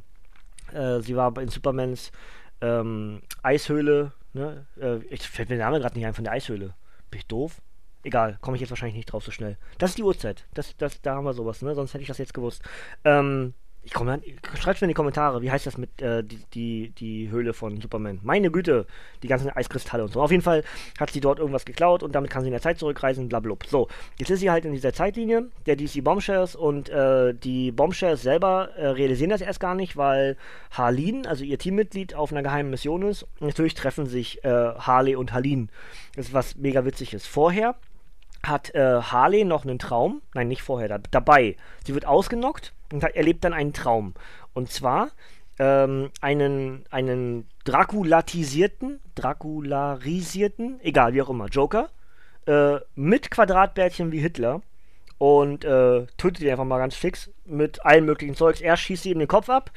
Äh, 0.73 0.99
sie 1.01 1.15
war 1.15 1.37
in 1.37 1.49
Supermans 1.49 2.11
ähm, 2.61 3.21
Eishöhle, 3.43 4.11
ne? 4.33 4.65
Äh, 4.79 4.97
ich 5.09 5.27
fällt 5.27 5.49
mir 5.49 5.57
der 5.57 5.65
Name 5.65 5.79
gerade 5.79 5.95
nicht 5.95 6.05
ein 6.05 6.13
von 6.13 6.23
der 6.23 6.33
Eishöhle. 6.33 6.73
Bin 7.11 7.19
ich 7.19 7.27
doof? 7.27 7.61
Egal, 8.03 8.37
komme 8.41 8.55
ich 8.55 8.61
jetzt 8.61 8.69
wahrscheinlich 8.69 8.95
nicht 8.95 9.11
drauf 9.11 9.23
so 9.23 9.31
schnell. 9.31 9.57
Das 9.77 9.91
ist 9.91 9.97
die 9.97 10.03
Uhrzeit. 10.03 10.45
Das, 10.53 10.77
das, 10.77 11.01
da 11.01 11.15
haben 11.15 11.25
wir 11.25 11.33
sowas, 11.33 11.61
ne? 11.61 11.73
Sonst 11.75 11.93
hätte 11.93 12.03
ich 12.03 12.07
das 12.07 12.17
jetzt 12.17 12.33
gewusst. 12.33 12.61
Ähm, 13.03 13.53
ich 13.85 13.93
komme 13.93 14.19
schreibt 14.59 14.81
mir 14.81 14.85
in 14.85 14.89
die 14.89 14.95
Kommentare, 14.95 15.43
wie 15.43 15.51
heißt 15.51 15.67
das 15.67 15.77
mit 15.77 16.01
äh, 16.01 16.23
die, 16.23 16.39
die, 16.53 16.89
die 16.97 17.29
Höhle 17.29 17.53
von 17.53 17.79
Superman? 17.79 18.19
Meine 18.23 18.49
Güte, 18.49 18.87
die 19.21 19.27
ganzen 19.27 19.49
Eiskristalle 19.49 20.03
und 20.03 20.11
so. 20.11 20.21
Auf 20.21 20.31
jeden 20.31 20.41
Fall 20.41 20.63
hat 20.99 21.11
sie 21.11 21.19
dort 21.19 21.37
irgendwas 21.37 21.65
geklaut 21.65 22.01
und 22.01 22.15
damit 22.15 22.31
kann 22.31 22.41
sie 22.41 22.47
in 22.47 22.53
der 22.53 22.61
Zeit 22.61 22.79
zurückreisen, 22.79 23.29
blablabla. 23.29 23.69
So, 23.69 23.87
jetzt 24.17 24.31
ist 24.31 24.39
sie 24.39 24.49
halt 24.49 24.65
in 24.65 24.73
dieser 24.73 24.91
Zeitlinie 24.91 25.49
der 25.67 25.75
DC 25.75 26.03
Bombshells 26.03 26.55
und 26.55 26.89
äh, 26.89 27.35
die 27.35 27.71
Bombshells 27.71 28.23
selber 28.23 28.69
äh, 28.75 28.87
realisieren 28.87 29.29
das 29.29 29.41
erst 29.41 29.59
gar 29.59 29.75
nicht, 29.75 29.95
weil 29.95 30.35
Harleen, 30.71 31.27
also 31.27 31.43
ihr 31.43 31.59
Teammitglied, 31.59 32.15
auf 32.15 32.31
einer 32.31 32.41
geheimen 32.41 32.71
Mission 32.71 33.03
ist. 33.03 33.27
Natürlich 33.39 33.75
treffen 33.75 34.07
sich 34.07 34.43
äh, 34.43 34.49
Harley 34.49 35.15
und 35.15 35.31
Harleen. 35.31 35.69
Das 36.15 36.27
ist 36.27 36.33
was 36.33 36.55
mega 36.55 36.85
witzig 36.85 37.13
ist. 37.13 37.27
Vorher 37.27 37.75
hat 38.41 38.73
äh, 38.73 39.01
Harley 39.01 39.43
noch 39.45 39.63
einen 39.63 39.79
Traum, 39.79 40.21
nein, 40.33 40.47
nicht 40.47 40.63
vorher, 40.63 40.87
da, 40.87 40.97
dabei. 41.11 41.55
Sie 41.85 41.93
wird 41.93 42.05
ausgenockt 42.05 42.73
und 42.91 43.03
erlebt 43.03 43.43
dann 43.43 43.53
einen 43.53 43.73
Traum. 43.73 44.13
Und 44.53 44.71
zwar 44.71 45.09
ähm, 45.59 46.11
einen, 46.21 46.85
einen 46.89 47.47
Draculatisierten, 47.63 48.99
Dracularisierten, 49.15 50.79
egal 50.81 51.13
wie 51.13 51.21
auch 51.21 51.29
immer, 51.29 51.47
Joker, 51.47 51.89
äh, 52.45 52.77
mit 52.95 53.31
Quadratbärtchen 53.31 54.11
wie 54.11 54.19
Hitler 54.19 54.61
und 55.17 55.63
äh, 55.63 56.05
tötet 56.17 56.41
ihn 56.41 56.49
einfach 56.49 56.65
mal 56.65 56.77
ganz 56.77 56.95
fix 56.95 57.31
mit 57.45 57.85
allen 57.85 58.05
möglichen 58.05 58.35
Zeugs. 58.35 58.61
Erst 58.61 58.83
schießt 58.83 59.05
ihm 59.05 59.19
den 59.19 59.27
Kopf 59.27 59.49
ab, 59.49 59.71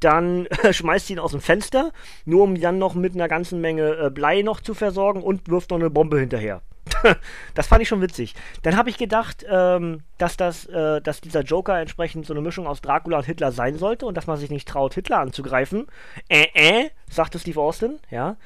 dann 0.00 0.46
schmeißt 0.70 1.06
sie 1.06 1.14
ihn 1.14 1.18
aus 1.18 1.32
dem 1.32 1.40
Fenster, 1.40 1.92
nur 2.24 2.42
um 2.44 2.54
ihn 2.54 2.62
dann 2.62 2.78
noch 2.78 2.94
mit 2.94 3.14
einer 3.14 3.28
ganzen 3.28 3.60
Menge 3.60 3.96
äh, 3.96 4.10
Blei 4.10 4.42
noch 4.42 4.60
zu 4.60 4.74
versorgen 4.74 5.22
und 5.22 5.48
wirft 5.48 5.70
noch 5.70 5.78
eine 5.78 5.90
Bombe 5.90 6.20
hinterher. 6.20 6.62
das 7.54 7.66
fand 7.66 7.82
ich 7.82 7.88
schon 7.88 8.00
witzig. 8.00 8.34
Dann 8.62 8.76
habe 8.76 8.90
ich 8.90 8.98
gedacht, 8.98 9.44
ähm, 9.48 10.02
dass, 10.18 10.36
das, 10.36 10.66
äh, 10.66 11.00
dass 11.00 11.20
dieser 11.20 11.42
Joker 11.42 11.78
entsprechend 11.78 12.26
so 12.26 12.34
eine 12.34 12.42
Mischung 12.42 12.66
aus 12.66 12.80
Dracula 12.80 13.18
und 13.18 13.26
Hitler 13.26 13.52
sein 13.52 13.76
sollte 13.78 14.06
und 14.06 14.16
dass 14.16 14.26
man 14.26 14.38
sich 14.38 14.50
nicht 14.50 14.68
traut, 14.68 14.94
Hitler 14.94 15.20
anzugreifen. 15.20 15.86
Äh, 16.28 16.46
äh, 16.54 16.90
sagte 17.08 17.38
Steve 17.38 17.60
Austin, 17.60 17.98
ja. 18.10 18.36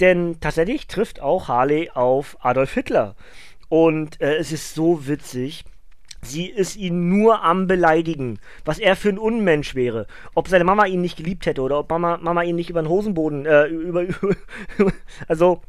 Denn 0.00 0.38
tatsächlich 0.40 0.86
trifft 0.86 1.20
auch 1.20 1.48
Harley 1.48 1.90
auf 1.92 2.36
Adolf 2.40 2.72
Hitler. 2.72 3.14
Und 3.68 4.20
äh, 4.20 4.36
es 4.36 4.52
ist 4.52 4.74
so 4.74 5.06
witzig. 5.06 5.64
Sie 6.24 6.46
ist 6.46 6.76
ihn 6.76 7.08
nur 7.08 7.42
am 7.42 7.66
Beleidigen, 7.66 8.38
was 8.64 8.78
er 8.78 8.94
für 8.94 9.08
ein 9.08 9.18
Unmensch 9.18 9.74
wäre. 9.74 10.06
Ob 10.34 10.46
seine 10.46 10.62
Mama 10.62 10.86
ihn 10.86 11.00
nicht 11.00 11.16
geliebt 11.16 11.46
hätte 11.46 11.62
oder 11.62 11.80
ob 11.80 11.90
Mama, 11.90 12.18
Mama 12.18 12.42
ihn 12.44 12.54
nicht 12.54 12.70
über 12.70 12.80
den 12.80 12.88
Hosenboden, 12.88 13.44
äh, 13.44 13.66
über, 13.66 14.02
über 14.02 14.92
also 15.26 15.62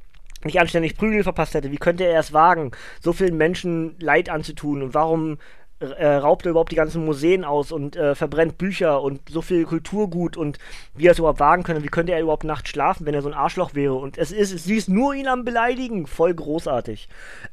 nicht 0.46 0.60
anständig 0.60 0.98
Prügel 0.98 1.24
verpasst 1.24 1.54
hätte. 1.54 1.72
Wie 1.72 1.78
könnte 1.78 2.06
er 2.06 2.20
es 2.20 2.34
wagen, 2.34 2.72
so 3.02 3.14
vielen 3.14 3.38
Menschen 3.38 3.96
Leid 4.00 4.30
anzutun? 4.30 4.82
Und 4.82 4.94
warum 4.94 5.38
äh, 5.80 6.08
raubt 6.08 6.46
er 6.46 6.52
überhaupt 6.52 6.72
die 6.72 6.78
ganzen 6.78 7.04
Museen 7.06 7.44
aus 7.44 7.72
und 7.72 7.96
äh, 7.96 8.16
verbrennt 8.16 8.58
Bücher 8.58 9.02
und 9.02 9.22
so 9.30 9.42
viel 9.42 9.66
Kulturgut 9.66 10.38
und 10.38 10.58
wie 10.96 11.08
er 11.08 11.12
es 11.12 11.20
überhaupt 11.20 11.40
wagen 11.40 11.64
könnte? 11.64 11.84
Wie 11.84 11.90
könnte 11.90 12.14
er 12.14 12.22
überhaupt 12.22 12.44
nachts 12.44 12.70
schlafen, 12.70 13.06
wenn 13.06 13.14
er 13.14 13.22
so 13.22 13.30
ein 13.30 13.34
Arschloch 13.34 13.74
wäre? 13.74 13.96
Und 13.96 14.18
es 14.18 14.32
ist, 14.32 14.58
sie 14.64 14.76
ist 14.76 14.90
nur 14.90 15.14
ihn 15.14 15.28
am 15.28 15.44
Beleidigen. 15.44 16.08
Voll 16.08 16.34
großartig. 16.34 17.10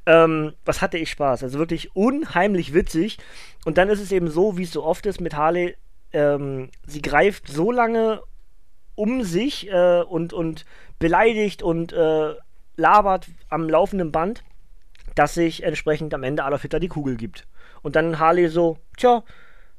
Ähm, 0.07 0.53
was 0.65 0.81
hatte 0.81 0.99
ich 0.99 1.11
Spaß? 1.11 1.43
Also 1.43 1.59
wirklich 1.59 1.95
unheimlich 1.95 2.75
witzig. 2.75 3.19
Und 3.65 3.79
dann 3.79 3.89
ist 3.89 4.01
es 4.01 4.13
eben 4.13 4.29
so, 4.29 4.57
wie 4.57 4.65
es 4.65 4.73
so 4.73 4.85
oft 4.85 5.07
ist 5.07 5.21
mit 5.21 5.37
Harley, 5.37 5.77
ähm, 6.13 6.71
sie 6.87 7.03
greift 7.03 7.49
so 7.49 7.71
lange 7.71 8.23
um 8.95 9.23
sich 9.23 9.71
äh, 9.71 10.03
und, 10.03 10.33
und 10.33 10.65
beleidigt 10.99 11.63
und 11.63 11.93
äh, 11.93 12.35
labert 12.81 13.29
am 13.49 13.69
laufenden 13.69 14.11
Band, 14.11 14.43
dass 15.15 15.35
sich 15.35 15.63
entsprechend 15.63 16.15
am 16.15 16.23
Ende 16.23 16.45
Adolf 16.45 16.63
Hitler 16.63 16.81
die 16.81 16.89
Kugel 16.89 17.17
gibt. 17.17 17.47
Und 17.83 17.97
dann 17.97 18.19
Harley 18.19 18.49
so, 18.49 18.79
tja, 18.97 19.23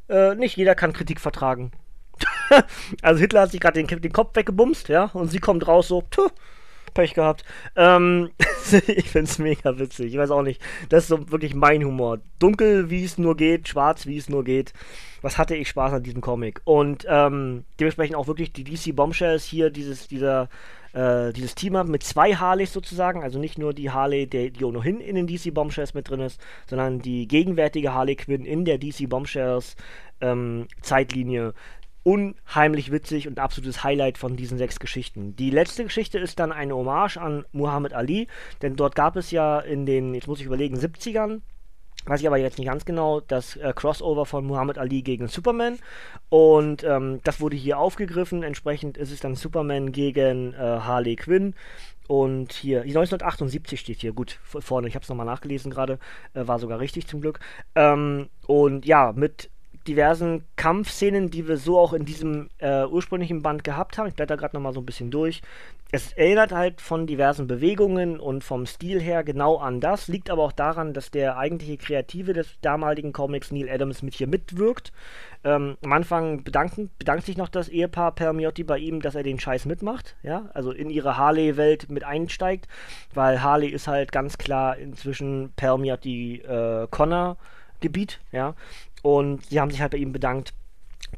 äh, 0.08 0.36
nicht 0.36 0.56
jeder 0.56 0.76
kann 0.76 0.94
Kritik 0.94 1.20
vertragen. 1.20 1.72
also 3.02 3.20
Hitler 3.20 3.42
hat 3.42 3.52
sich 3.52 3.60
gerade 3.60 3.84
den, 3.84 4.02
den, 4.02 4.14
Kopf 4.14 4.36
weggebumst, 4.36 4.90
ja, 4.90 5.06
und 5.14 5.30
sie 5.30 5.40
kommt 5.40 5.68
raus 5.68 5.88
so, 5.88 6.04
tja, 6.12 6.28
Pech 6.94 7.14
gehabt. 7.14 7.44
Ähm, 7.76 8.32
ich 8.88 9.10
find's 9.10 9.40
mega 9.40 9.80
witzig. 9.80 10.14
Ich 10.14 10.18
weiß 10.18 10.32
auch 10.32 10.42
nicht. 10.42 10.62
Das 10.90 11.04
ist 11.04 11.10
so 11.10 11.32
wirklich 11.32 11.56
mein 11.56 11.84
Humor. 11.84 12.20
Dunkel, 12.40 12.90
wie 12.90 13.04
es 13.04 13.18
nur 13.18 13.38
geht, 13.38 13.70
schwarz, 13.70 14.06
wie 14.06 14.18
es 14.18 14.30
nur 14.30 14.44
geht. 14.44 14.74
Was 15.22 15.38
hatte 15.38 15.56
ich 15.56 15.70
Spaß 15.70 15.94
an 15.94 16.04
diesem 16.04 16.22
Comic? 16.22 16.62
Und 16.66 17.06
ähm, 17.08 17.64
dementsprechend 17.80 18.16
auch 18.16 18.28
wirklich 18.28 18.52
die 18.52 18.64
DC 18.64 18.96
Bombshells 18.96 19.44
hier, 19.46 19.70
dieses, 19.70 20.08
dieser 20.08 20.50
äh, 20.94 21.32
dieses 21.34 21.56
Team-Up 21.56 21.88
mit 21.88 22.04
zwei 22.04 22.36
Harleys 22.36 22.74
sozusagen, 22.74 23.24
also 23.24 23.40
nicht 23.40 23.58
nur 23.58 23.74
die 23.74 23.90
Harley, 23.90 24.28
der, 24.28 24.50
die 24.50 24.64
ohnehin 24.64 25.00
in 25.00 25.16
den 25.16 25.28
DC 25.28 25.54
Bombshells 25.54 25.94
mit 25.94 26.10
drin 26.10 26.20
ist, 26.20 26.42
sondern 26.68 27.00
die 27.00 27.28
gegenwärtige 27.28 27.94
Harley 27.94 28.16
Quinn 28.16 28.46
in 28.46 28.66
der 28.66 28.78
DC 28.78 29.10
Bombshells 29.10 29.76
ähm, 30.20 30.68
Zeitlinie. 30.82 31.54
Unheimlich 32.04 32.92
witzig 32.92 33.28
und 33.28 33.38
absolutes 33.38 33.84
Highlight 33.84 34.18
von 34.18 34.36
diesen 34.36 34.58
sechs 34.58 34.80
Geschichten. 34.80 35.36
Die 35.36 35.52
letzte 35.52 35.84
Geschichte 35.84 36.18
ist 36.18 36.40
dann 36.40 36.52
eine 36.52 36.76
Hommage 36.76 37.18
an 37.18 37.46
Muhammad 37.52 37.94
Ali, 37.94 38.28
denn 38.64 38.76
dort 38.76 38.96
gab 38.96 39.16
es 39.18 39.30
ja 39.30 39.60
in 39.60 39.86
den, 39.86 40.16
jetzt 40.16 40.28
muss 40.28 40.40
ich 40.40 40.48
überlegen, 40.48 40.78
70ern 40.78 41.42
weiß 42.06 42.22
ich 42.22 42.28
aber 42.28 42.38
jetzt 42.38 42.58
nicht 42.58 42.68
ganz 42.68 42.86
genau, 42.86 43.20
das 43.20 43.56
äh, 43.58 43.74
Crossover 43.76 44.26
von 44.26 44.46
Muhammad 44.46 44.78
Ali 44.78 45.02
gegen 45.02 45.28
Superman. 45.28 45.78
Und 46.30 46.84
ähm, 46.84 47.20
das 47.24 47.42
wurde 47.42 47.56
hier 47.56 47.78
aufgegriffen. 47.78 48.44
Entsprechend 48.44 48.98
ist 48.98 49.12
es 49.12 49.20
dann 49.20 49.36
Superman 49.36 49.92
gegen 49.92 50.54
äh, 50.54 50.58
Harley 50.58 51.16
Quinn. 51.16 51.54
Und 52.08 52.52
hier, 52.52 52.82
1978 52.82 53.80
steht 53.80 54.02
hier, 54.02 54.12
gut, 54.12 54.40
vorne, 54.44 54.88
ich 54.88 54.96
habe 54.96 55.04
es 55.04 55.10
nochmal 55.10 55.26
nachgelesen 55.26 55.72
gerade, 55.72 55.98
äh, 56.34 56.46
war 56.46 56.60
sogar 56.60 56.80
richtig 56.80 57.08
zum 57.08 57.22
Glück. 57.22 57.40
Ähm, 57.76 58.28
und 58.48 58.86
ja, 58.86 59.14
mit 59.16 59.50
diversen 59.88 60.44
Kampfszenen, 60.56 61.30
die 61.32 61.48
wir 61.48 61.58
so 61.58 61.80
auch 61.80 61.94
in 61.94 62.06
diesem 62.06 62.50
äh, 62.60 62.86
ursprünglichen 62.86 63.42
Band 63.42 63.64
gehabt 63.64 63.98
haben. 63.98 64.08
Ich 64.08 64.16
blätter 64.16 64.38
gerade 64.38 64.56
noch 64.56 64.62
mal 64.62 64.74
so 64.74 64.82
ein 64.82 64.86
bisschen 64.86 65.12
durch. 65.12 65.42
Es 65.94 66.14
erinnert 66.14 66.54
halt 66.54 66.80
von 66.80 67.06
diversen 67.06 67.48
Bewegungen 67.48 68.20
und 68.20 68.46
vom 68.46 68.66
Stil 68.66 69.02
her 69.02 69.26
genau 69.26 69.58
an 69.58 69.82
das, 69.82 70.08
liegt 70.08 70.30
aber 70.30 70.44
auch 70.44 70.54
daran, 70.54 70.94
dass 70.94 71.12
der 71.12 71.38
eigentliche 71.38 71.76
Kreative 71.76 72.32
des 72.32 72.48
damaligen 72.62 73.12
Comics, 73.12 73.52
Neil 73.52 73.70
Adams, 73.70 74.02
mit 74.02 74.14
hier 74.14 74.28
mitwirkt. 74.28 74.94
Ähm, 75.44 75.76
am 75.84 75.92
Anfang 75.92 76.44
bedanken, 76.44 76.92
bedankt 76.98 77.26
sich 77.26 77.36
noch 77.36 77.50
das 77.50 77.68
Ehepaar 77.68 78.14
Permiotti 78.14 78.64
bei 78.64 78.78
ihm, 78.78 79.02
dass 79.02 79.16
er 79.16 79.24
den 79.24 79.40
Scheiß 79.40 79.66
mitmacht, 79.66 80.16
ja, 80.24 80.50
also 80.54 80.72
in 80.72 80.90
ihre 80.90 81.18
Harley-Welt 81.18 81.90
mit 81.90 82.06
einsteigt, 82.06 82.68
weil 83.14 83.42
Harley 83.42 83.68
ist 83.68 83.88
halt 83.88 84.14
ganz 84.14 84.38
klar 84.38 84.78
inzwischen 84.78 85.52
Permiotti 85.58 86.42
äh, 86.42 86.88
ja, 88.32 88.56
und 89.02 89.46
sie 89.46 89.60
haben 89.60 89.72
sich 89.72 89.82
halt 89.82 89.92
bei 89.92 89.98
ihm 89.98 90.12
bedankt, 90.12 90.54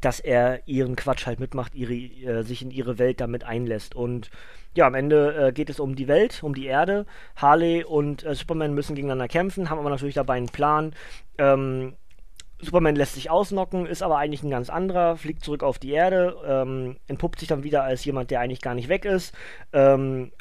dass 0.00 0.20
er 0.20 0.66
ihren 0.66 0.96
Quatsch 0.96 1.26
halt 1.26 1.40
mitmacht, 1.40 1.74
ihre, 1.74 1.94
äh, 1.94 2.42
sich 2.42 2.62
in 2.62 2.70
ihre 2.70 2.98
Welt 2.98 3.20
damit 3.20 3.44
einlässt. 3.44 3.94
Und 3.94 4.30
ja, 4.74 4.86
am 4.86 4.94
Ende 4.94 5.48
äh, 5.48 5.52
geht 5.52 5.70
es 5.70 5.78
um 5.78 5.94
die 5.94 6.08
Welt, 6.08 6.42
um 6.42 6.54
die 6.54 6.66
Erde. 6.66 7.06
Harley 7.36 7.84
und 7.84 8.24
äh, 8.24 8.34
Superman 8.34 8.74
müssen 8.74 8.96
gegeneinander 8.96 9.28
kämpfen, 9.28 9.70
haben 9.70 9.78
aber 9.78 9.90
natürlich 9.90 10.16
dabei 10.16 10.34
einen 10.34 10.48
Plan. 10.48 10.94
Ähm, 11.38 11.94
Superman 12.60 12.96
lässt 12.96 13.14
sich 13.14 13.30
ausnocken, 13.30 13.86
ist 13.86 14.02
aber 14.02 14.18
eigentlich 14.18 14.42
ein 14.42 14.50
ganz 14.50 14.70
anderer, 14.70 15.16
fliegt 15.16 15.44
zurück 15.44 15.62
auf 15.62 15.78
die 15.78 15.92
Erde, 15.92 16.36
ähm, 16.46 16.96
entpuppt 17.06 17.40
sich 17.40 17.48
dann 17.48 17.62
wieder 17.62 17.84
als 17.84 18.04
jemand, 18.04 18.30
der 18.30 18.40
eigentlich 18.40 18.62
gar 18.62 18.74
nicht 18.74 18.88
weg 18.88 19.04
ist, 19.04 19.34
ähm, 19.72 20.32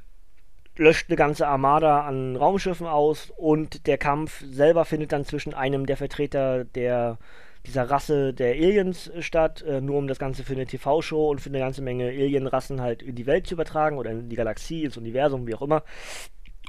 löscht 0.76 1.10
eine 1.10 1.18
ganze 1.18 1.48
Armada 1.48 2.02
an 2.02 2.36
Raumschiffen 2.36 2.88
aus 2.88 3.32
und 3.36 3.88
der 3.88 3.98
Kampf 3.98 4.44
selber 4.46 4.86
findet 4.86 5.12
dann 5.12 5.26
zwischen 5.26 5.54
einem 5.54 5.86
der 5.86 5.98
Vertreter 5.98 6.64
der 6.66 7.18
dieser 7.66 7.90
Rasse 7.90 8.34
der 8.34 8.52
Aliens 8.56 9.12
statt, 9.20 9.62
äh, 9.62 9.80
nur 9.80 9.98
um 9.98 10.08
das 10.08 10.20
Ganze 10.20 10.44
für 10.44 10.54
eine 10.54 10.66
TV-Show 10.66 11.30
und 11.30 11.40
für 11.40 11.50
eine 11.50 11.60
ganze 11.60 11.82
Menge 11.82 12.08
Alien-Rassen 12.10 12.82
halt 12.82 13.02
in 13.02 13.16
die 13.16 13.26
Welt 13.26 13.48
zu 13.48 13.54
übertragen 13.54 13.98
oder 13.98 14.12
in 14.12 14.30
die 14.30 14.36
Galaxie, 14.36 14.84
ins 14.84 14.98
Universum, 14.98 15.48
wie 15.48 15.56
auch 15.56 15.62
immer. 15.62 15.84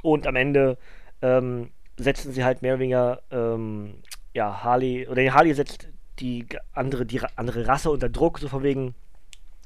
Und 0.03 0.25
am 0.25 0.35
Ende 0.35 0.77
ähm, 1.21 1.71
setzen 1.97 2.31
sie 2.31 2.43
halt 2.43 2.61
mehr 2.61 2.73
oder 2.73 2.79
weniger, 2.79 3.21
ähm, 3.31 3.95
ja, 4.33 4.63
Harley, 4.63 5.07
oder 5.07 5.21
Harley 5.33 5.53
setzt 5.53 5.89
die 6.19 6.47
andere, 6.73 7.05
die 7.05 7.19
andere 7.35 7.67
Rasse 7.67 7.91
unter 7.91 8.09
Druck, 8.09 8.39
so 8.39 8.47
von 8.47 8.63
wegen, 8.63 8.95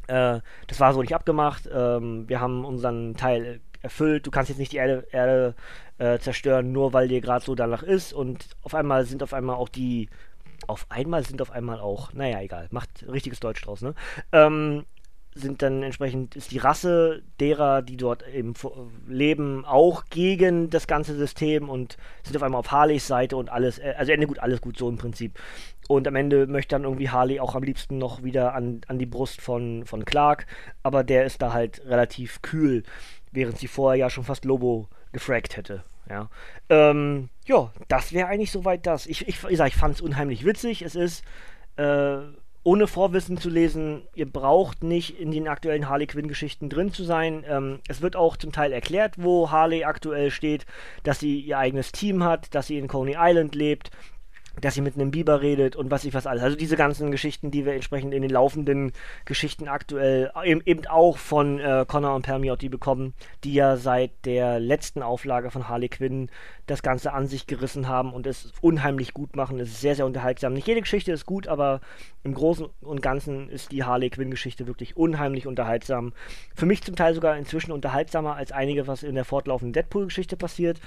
äh, 0.08 0.39
das 0.67 0.80
war 0.80 0.93
so 0.93 1.02
nicht 1.02 1.13
abgemacht, 1.13 1.69
ähm, 1.71 2.28
wir 2.28 2.39
haben 2.39 2.65
unseren 2.65 3.15
Teil 3.15 3.62
erfüllt, 3.82 4.26
du 4.26 4.32
kannst 4.32 4.50
jetzt 4.50 4.58
nicht 4.58 4.72
die 4.72 4.78
Erde, 4.78 5.08
Erde 5.12 5.56
äh, 5.98 6.20
zerstören, 6.20 6.72
nur 6.72 6.94
weil 6.94 7.08
dir 7.08 7.22
gerade 7.22 7.44
so 7.44 7.56
danach 7.56 7.84
ist 7.84 8.13
und 8.13 8.48
auf 8.63 8.76
einmal 8.76 9.06
sind 9.06 9.24
auf 9.24 9.34
einmal 9.34 9.56
auch 9.56 9.70
die 9.70 10.10
auf 10.68 10.86
einmal 10.89 11.24
sind 11.24 11.42
auf 11.42 11.52
einmal 11.52 11.80
auch, 11.80 12.13
naja, 12.13 12.42
egal, 12.42 12.68
macht 12.72 12.89
richtiges 13.08 13.39
Deutsch 13.39 13.62
draus, 13.62 13.82
ne? 13.82 13.96
Ähm, 14.32 14.86
sind 15.36 15.62
dann 15.62 15.84
entsprechend, 15.84 16.36
ist 16.36 16.52
die 16.52 16.58
Rasse 16.58 17.22
derer, 17.39 17.82
die 17.82 17.98
dort 17.98 18.28
eben 18.28 18.54
leben, 19.08 19.63
auch 19.63 20.06
gegen 20.10 20.70
das 20.70 20.88
ganze 20.88 21.15
System 21.15 21.70
und 21.70 21.98
sind 22.24 22.36
auf 22.36 22.44
einmal 22.44 22.60
auf 22.60 22.72
Harleys 22.72 23.08
Seite 23.08 23.38
und 23.38 23.50
alles, 23.50 23.80
äh, 23.80 23.94
also 23.98 24.12
Ende 24.12 24.28
gut, 24.28 24.39
alles 24.39 24.60
gut 24.62 24.78
so 24.78 24.89
im 24.89 24.98
Prinzip. 24.98 25.39
Und 25.88 26.08
am 26.08 26.15
Ende 26.15 26.46
möchte 26.46 26.76
dann 26.76 26.84
irgendwie 26.84 27.10
Harley 27.10 27.39
auch 27.39 27.56
am 27.56 27.63
liebsten 27.63 27.98
noch 27.98 28.24
wieder 28.24 28.54
an, 28.54 28.82
an 28.88 29.00
die 29.00 29.06
Brust 29.06 29.42
von, 29.42 29.86
von 29.86 30.06
Clark, 30.06 30.46
aber 30.84 31.04
der 31.04 31.26
ist 31.26 31.42
da 31.42 31.54
halt 31.54 31.84
relativ 31.86 32.42
kühl, 32.42 32.84
während 33.32 33.58
sie 33.58 33.68
vorher 33.68 34.00
ja 34.00 34.10
schon 34.10 34.24
fast 34.24 34.46
Lobo 34.46 34.88
gefragt 35.12 35.58
hätte. 35.58 35.84
Ja, 36.10 36.30
ähm, 36.70 37.30
ja 37.46 37.72
das 37.88 38.13
wäre 38.13 38.28
eigentlich 38.28 38.52
soweit 38.52 38.86
das. 38.86 39.06
Ich, 39.06 39.28
ich, 39.28 39.44
ich, 39.48 39.60
ich 39.60 39.76
fand 39.76 39.96
es 39.96 40.02
unheimlich 40.02 40.46
witzig. 40.46 40.82
Es 40.82 40.96
ist, 40.96 41.24
äh, 41.78 42.18
ohne 42.63 42.88
Vorwissen 42.88 43.38
zu 43.38 43.50
lesen, 43.50 44.02
ihr 44.13 44.30
braucht 44.30 44.84
nicht 44.84 45.20
in 45.20 45.32
den 45.32 45.48
aktuellen 45.48 45.88
Harley 45.88 46.08
Quinn-Geschichten 46.08 46.70
drin 46.70 46.92
zu 46.92 47.04
sein. 47.04 47.46
Ähm, 47.48 47.80
es 47.88 48.02
wird 48.02 48.15
auch 48.15 48.38
zum 48.38 48.52
Teil 48.52 48.74
erklärt, 48.74 49.15
wo 49.18 49.50
Harley 49.50 49.86
aktuell 49.86 50.30
steht, 50.30 50.65
dass 51.04 51.20
sie 51.20 51.39
ihr 51.39 51.58
eigenes 51.58 51.92
Team 51.92 52.24
hat, 52.24 52.54
dass 52.54 52.68
sie 52.68 52.78
in 52.78 52.88
Coney 52.88 53.15
Island 53.18 53.56
lebt, 53.56 53.92
dass 54.62 54.74
sie 54.74 54.82
mit 54.82 54.95
einem 54.95 55.12
Biber 55.12 55.41
redet 55.41 55.76
und 55.76 55.91
was 55.91 56.06
ich 56.06 56.13
was 56.13 56.28
alles. 56.28 56.43
Also 56.43 56.58
diese 56.58 56.76
ganzen 56.76 57.12
Geschichten, 57.12 57.52
die 57.52 57.65
wir 57.65 57.74
entsprechend 57.74 58.13
in 58.13 58.22
den 58.22 58.32
laufenden 58.32 58.91
Geschichten 59.26 59.67
aktuell 59.67 60.32
eben, 60.43 60.62
eben 60.65 60.86
auch 60.88 61.17
von 61.17 61.60
äh, 61.60 61.86
Connor 61.88 62.15
und 62.15 62.24
Permiotti 62.24 62.69
bekommen, 62.69 63.13
die 63.43 63.54
ja 63.54 63.78
seit 63.78 64.12
der 64.26 64.60
letzten 64.60 65.02
Auflage 65.02 65.52
von 65.52 65.67
Harley 65.67 65.89
Quinn 65.89 66.30
das 66.69 66.84
Ganze 66.84 67.13
an 67.13 67.27
sich 67.27 67.47
gerissen 67.47 67.88
haben 67.88 68.13
und 68.13 68.27
es 68.27 68.51
unheimlich 68.62 69.13
gut 69.13 69.36
machen. 69.36 69.60
Es 69.60 69.69
ist 69.69 69.82
sehr, 69.82 69.95
sehr 69.95 70.05
unterhaltsam. 70.05 70.53
Nicht 70.53 70.67
jede 70.67 70.82
Geschichte 70.82 71.12
ist 71.12 71.25
gut, 71.25 71.47
aber 71.47 71.82
im 72.23 72.34
Großen 72.34 72.67
und 72.82 73.01
Ganzen 73.01 73.49
ist 73.49 73.71
die 73.71 73.84
Harley 73.84 74.10
Quinn-Geschichte 74.10 74.67
wirklich 74.67 74.97
unheimlich 74.97 75.47
unterhaltsam. 75.47 76.13
Für 76.55 76.65
mich 76.65 76.84
zum 76.84 76.95
Teil 76.95 77.13
sogar 77.13 77.38
inzwischen 77.38 77.71
unterhaltsamer 77.71 78.36
als 78.36 78.51
einige, 78.51 78.88
was 78.88 79.03
in 79.03 79.15
der 79.15 79.25
fortlaufenden 79.25 79.73
Deadpool-Geschichte 79.73 80.38
passiert. 80.38 80.79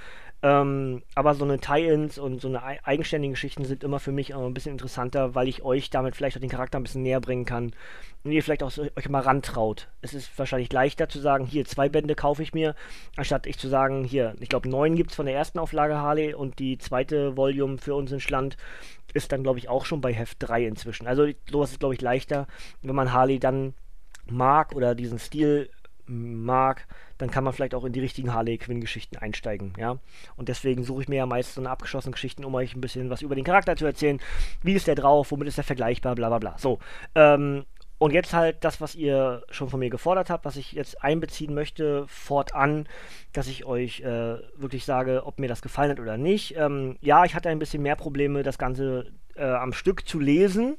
Ähm, 0.44 1.02
aber 1.14 1.34
so 1.34 1.44
eine 1.44 1.60
Tie-Ins 1.60 2.18
und 2.18 2.40
so 2.40 2.48
eine 2.48 2.62
eigenständigen 2.84 3.34
Geschichten 3.34 3.64
sind 3.64 3.84
immer 3.84 4.00
für 4.00 4.10
mich 4.10 4.34
ein 4.34 4.54
bisschen 4.54 4.72
interessanter, 4.72 5.36
weil 5.36 5.46
ich 5.46 5.62
euch 5.62 5.88
damit 5.88 6.16
vielleicht 6.16 6.36
auch 6.36 6.40
den 6.40 6.50
Charakter 6.50 6.80
ein 6.80 6.82
bisschen 6.82 7.02
näher 7.02 7.20
bringen 7.20 7.44
kann 7.44 7.72
und 8.24 8.32
ihr 8.32 8.42
vielleicht 8.42 8.64
auch 8.64 8.70
so, 8.72 8.82
euch 8.96 9.08
mal 9.08 9.20
rantraut. 9.20 9.88
Es 10.00 10.14
ist 10.14 10.36
wahrscheinlich 10.36 10.72
leichter 10.72 11.08
zu 11.08 11.20
sagen, 11.20 11.46
hier 11.46 11.64
zwei 11.64 11.88
Bände 11.88 12.16
kaufe 12.16 12.42
ich 12.42 12.54
mir, 12.54 12.74
anstatt 13.16 13.46
ich 13.46 13.56
zu 13.56 13.68
sagen, 13.68 14.02
hier, 14.02 14.34
ich 14.40 14.48
glaube 14.48 14.68
neun 14.68 14.96
gibt 14.96 15.10
es 15.10 15.16
von 15.16 15.26
der 15.26 15.36
ersten 15.36 15.60
Auflage 15.72 15.96
Harley 15.96 16.34
und 16.34 16.58
die 16.58 16.76
zweite 16.76 17.34
Volume 17.34 17.78
für 17.78 17.94
uns 17.94 18.12
in 18.12 18.20
Schland 18.20 18.58
ist 19.14 19.32
dann 19.32 19.42
glaube 19.42 19.58
ich 19.58 19.70
auch 19.70 19.86
schon 19.86 20.02
bei 20.02 20.12
Heft 20.12 20.36
3 20.40 20.66
inzwischen. 20.66 21.06
Also 21.06 21.26
sowas 21.50 21.70
ist 21.70 21.80
glaube 21.80 21.94
ich 21.94 22.02
leichter, 22.02 22.46
wenn 22.82 22.94
man 22.94 23.14
Harley 23.14 23.38
dann 23.38 23.72
mag 24.26 24.74
oder 24.74 24.94
diesen 24.94 25.18
Stil 25.18 25.70
mag, 26.04 26.86
dann 27.16 27.30
kann 27.30 27.42
man 27.42 27.54
vielleicht 27.54 27.74
auch 27.74 27.86
in 27.86 27.94
die 27.94 28.00
richtigen 28.00 28.34
Harley 28.34 28.58
Quinn-Geschichten 28.58 29.16
einsteigen, 29.16 29.72
ja. 29.78 29.98
Und 30.36 30.50
deswegen 30.50 30.84
suche 30.84 31.02
ich 31.02 31.08
mir 31.08 31.16
ja 31.16 31.26
meist 31.26 31.54
so 31.54 31.60
eine 31.62 31.70
abgeschlossene 31.70 32.12
Geschichten, 32.12 32.44
um 32.44 32.54
euch 32.54 32.74
ein 32.74 32.82
bisschen 32.82 33.08
was 33.08 33.22
über 33.22 33.34
den 33.34 33.44
Charakter 33.44 33.74
zu 33.76 33.86
erzählen. 33.86 34.20
Wie 34.62 34.74
ist 34.74 34.88
der 34.88 34.94
drauf, 34.94 35.30
womit 35.30 35.48
ist 35.48 35.58
er 35.58 35.64
vergleichbar, 35.64 36.14
bla 36.14 36.28
bla 36.28 36.38
bla. 36.38 36.58
So. 36.58 36.80
Ähm, 37.14 37.64
und 38.02 38.12
jetzt 38.12 38.34
halt 38.34 38.64
das, 38.64 38.80
was 38.80 38.96
ihr 38.96 39.44
schon 39.48 39.70
von 39.70 39.78
mir 39.78 39.88
gefordert 39.88 40.28
habt, 40.28 40.44
was 40.44 40.56
ich 40.56 40.72
jetzt 40.72 41.04
einbeziehen 41.04 41.54
möchte, 41.54 42.04
fortan, 42.08 42.88
dass 43.32 43.46
ich 43.46 43.64
euch 43.64 44.00
äh, 44.00 44.38
wirklich 44.56 44.84
sage, 44.84 45.22
ob 45.24 45.38
mir 45.38 45.46
das 45.46 45.62
gefallen 45.62 45.92
hat 45.92 46.00
oder 46.00 46.16
nicht. 46.16 46.56
Ähm, 46.56 46.96
ja, 47.00 47.24
ich 47.24 47.36
hatte 47.36 47.48
ein 47.48 47.60
bisschen 47.60 47.80
mehr 47.80 47.94
Probleme, 47.94 48.42
das 48.42 48.58
Ganze 48.58 49.12
äh, 49.36 49.44
am 49.44 49.72
Stück 49.72 50.08
zu 50.08 50.18
lesen 50.18 50.78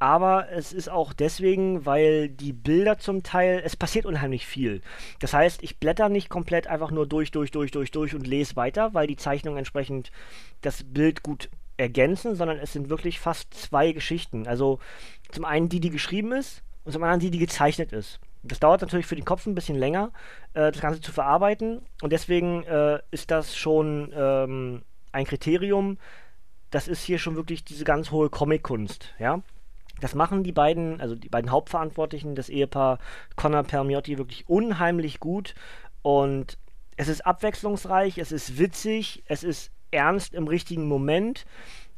aber 0.00 0.48
es 0.52 0.72
ist 0.72 0.88
auch 0.88 1.12
deswegen, 1.12 1.84
weil 1.84 2.28
die 2.28 2.52
Bilder 2.52 2.98
zum 2.98 3.24
Teil, 3.24 3.60
es 3.64 3.74
passiert 3.74 4.06
unheimlich 4.06 4.46
viel. 4.46 4.80
Das 5.18 5.34
heißt, 5.34 5.60
ich 5.64 5.80
blätter 5.80 6.08
nicht 6.08 6.28
komplett 6.28 6.68
einfach 6.68 6.92
nur 6.92 7.04
durch, 7.04 7.32
durch, 7.32 7.50
durch, 7.50 7.72
durch, 7.72 7.90
durch 7.90 8.14
und 8.14 8.24
lese 8.24 8.54
weiter, 8.54 8.94
weil 8.94 9.08
die 9.08 9.16
Zeichnungen 9.16 9.58
entsprechend 9.58 10.12
das 10.60 10.84
Bild 10.84 11.24
gut 11.24 11.48
ergänzen, 11.78 12.34
sondern 12.34 12.58
es 12.58 12.72
sind 12.72 12.90
wirklich 12.90 13.20
fast 13.20 13.54
zwei 13.54 13.92
Geschichten. 13.92 14.46
Also 14.46 14.80
zum 15.30 15.44
einen 15.44 15.68
die, 15.68 15.80
die 15.80 15.90
geschrieben 15.90 16.32
ist 16.32 16.62
und 16.84 16.92
zum 16.92 17.02
anderen 17.02 17.20
die, 17.20 17.30
die 17.30 17.38
gezeichnet 17.38 17.92
ist. 17.92 18.20
Das 18.42 18.60
dauert 18.60 18.80
natürlich 18.80 19.06
für 19.06 19.16
den 19.16 19.24
Kopf 19.24 19.46
ein 19.46 19.54
bisschen 19.54 19.76
länger, 19.76 20.12
äh, 20.54 20.70
das 20.70 20.80
Ganze 20.80 21.00
zu 21.00 21.12
verarbeiten 21.12 21.82
und 22.02 22.12
deswegen 22.12 22.64
äh, 22.64 23.00
ist 23.10 23.30
das 23.30 23.56
schon 23.56 24.12
ähm, 24.14 24.82
ein 25.12 25.26
Kriterium. 25.26 25.98
Das 26.70 26.88
ist 26.88 27.02
hier 27.02 27.18
schon 27.18 27.36
wirklich 27.36 27.64
diese 27.64 27.84
ganz 27.84 28.10
hohe 28.10 28.30
Comic-Kunst, 28.30 29.14
ja. 29.18 29.42
Das 30.00 30.14
machen 30.14 30.44
die 30.44 30.52
beiden, 30.52 31.00
also 31.00 31.14
die 31.14 31.28
beiden 31.28 31.50
Hauptverantwortlichen, 31.50 32.36
das 32.36 32.48
Ehepaar 32.48 32.98
Connor 33.34 33.64
Permiotti, 33.64 34.16
wirklich 34.16 34.48
unheimlich 34.48 35.18
gut. 35.18 35.54
Und 36.02 36.56
es 36.96 37.08
ist 37.08 37.26
abwechslungsreich, 37.26 38.18
es 38.18 38.30
ist 38.30 38.58
witzig, 38.58 39.24
es 39.26 39.42
ist 39.42 39.72
ernst 39.90 40.34
im 40.34 40.46
richtigen 40.46 40.86
Moment. 40.86 41.46